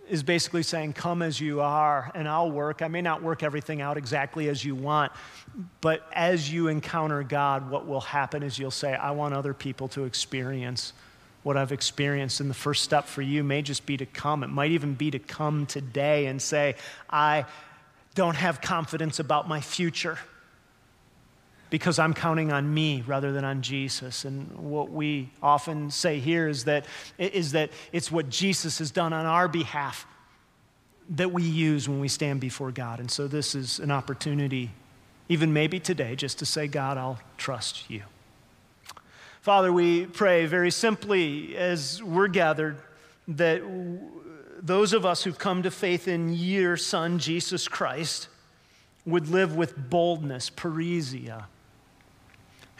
is 0.08 0.22
basically 0.22 0.62
saying, 0.62 0.92
Come 0.92 1.22
as 1.22 1.40
you 1.40 1.60
are, 1.60 2.10
and 2.14 2.28
I'll 2.28 2.50
work. 2.50 2.82
I 2.82 2.88
may 2.88 3.02
not 3.02 3.22
work 3.22 3.42
everything 3.42 3.80
out 3.80 3.96
exactly 3.96 4.48
as 4.48 4.64
you 4.64 4.74
want, 4.74 5.12
but 5.80 6.06
as 6.12 6.52
you 6.52 6.68
encounter 6.68 7.22
God, 7.22 7.70
what 7.70 7.86
will 7.86 8.00
happen 8.00 8.42
is 8.42 8.58
you'll 8.58 8.70
say, 8.70 8.94
I 8.94 9.12
want 9.12 9.34
other 9.34 9.54
people 9.54 9.88
to 9.88 10.04
experience 10.04 10.92
what 11.44 11.56
I've 11.56 11.70
experienced. 11.70 12.40
And 12.40 12.50
the 12.50 12.54
first 12.54 12.82
step 12.82 13.04
for 13.06 13.22
you 13.22 13.44
may 13.44 13.62
just 13.62 13.86
be 13.86 13.96
to 13.98 14.06
come. 14.06 14.42
It 14.42 14.48
might 14.48 14.72
even 14.72 14.94
be 14.94 15.12
to 15.12 15.20
come 15.20 15.66
today 15.66 16.26
and 16.26 16.42
say, 16.42 16.74
I 17.08 17.44
don't 18.16 18.34
have 18.34 18.60
confidence 18.60 19.20
about 19.20 19.46
my 19.48 19.60
future 19.60 20.18
because 21.70 21.98
I'm 21.98 22.14
counting 22.14 22.52
on 22.52 22.72
me 22.72 23.02
rather 23.06 23.32
than 23.32 23.44
on 23.44 23.62
Jesus. 23.62 24.24
And 24.24 24.50
what 24.56 24.90
we 24.90 25.30
often 25.42 25.90
say 25.90 26.18
here 26.18 26.48
is 26.48 26.64
that, 26.64 26.86
is 27.18 27.52
that 27.52 27.70
it's 27.92 28.10
what 28.10 28.28
Jesus 28.28 28.78
has 28.78 28.90
done 28.90 29.12
on 29.12 29.26
our 29.26 29.48
behalf 29.48 30.06
that 31.10 31.32
we 31.32 31.42
use 31.42 31.88
when 31.88 32.00
we 32.00 32.08
stand 32.08 32.40
before 32.40 32.70
God. 32.70 33.00
And 33.00 33.10
so 33.10 33.26
this 33.28 33.54
is 33.54 33.78
an 33.80 33.90
opportunity, 33.90 34.70
even 35.28 35.52
maybe 35.52 35.78
today, 35.80 36.16
just 36.16 36.38
to 36.38 36.46
say, 36.46 36.66
God, 36.66 36.96
I'll 36.96 37.18
trust 37.36 37.90
you. 37.90 38.02
Father, 39.44 39.70
we 39.70 40.06
pray 40.06 40.46
very 40.46 40.70
simply 40.70 41.54
as 41.54 42.02
we're 42.02 42.28
gathered 42.28 42.78
that 43.28 43.60
those 44.62 44.94
of 44.94 45.04
us 45.04 45.22
who've 45.22 45.38
come 45.38 45.64
to 45.64 45.70
faith 45.70 46.08
in 46.08 46.32
your 46.32 46.78
Son, 46.78 47.18
Jesus 47.18 47.68
Christ, 47.68 48.28
would 49.04 49.28
live 49.28 49.54
with 49.54 49.90
boldness, 49.90 50.48
parrhesia. 50.48 51.44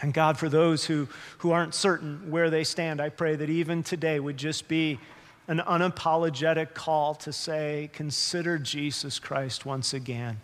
And 0.01 0.11
God, 0.11 0.39
for 0.39 0.49
those 0.49 0.85
who, 0.85 1.07
who 1.37 1.51
aren't 1.51 1.75
certain 1.75 2.31
where 2.31 2.49
they 2.49 2.63
stand, 2.63 2.99
I 2.99 3.09
pray 3.09 3.35
that 3.35 3.51
even 3.51 3.83
today 3.83 4.19
would 4.19 4.37
just 4.37 4.67
be 4.67 4.99
an 5.47 5.59
unapologetic 5.59 6.73
call 6.73 7.13
to 7.13 7.31
say, 7.31 7.91
consider 7.93 8.57
Jesus 8.57 9.19
Christ 9.19 9.67
once 9.67 9.93
again 9.93 10.41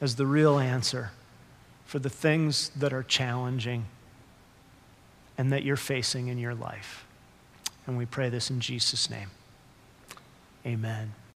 as 0.00 0.14
the 0.14 0.26
real 0.26 0.60
answer 0.60 1.10
for 1.86 1.98
the 1.98 2.08
things 2.08 2.68
that 2.76 2.92
are 2.92 3.02
challenging 3.02 3.86
and 5.40 5.50
that 5.50 5.62
you're 5.62 5.74
facing 5.74 6.28
in 6.28 6.36
your 6.36 6.54
life. 6.54 7.06
And 7.86 7.96
we 7.96 8.04
pray 8.04 8.28
this 8.28 8.50
in 8.50 8.60
Jesus' 8.60 9.08
name. 9.08 9.30
Amen. 10.66 11.14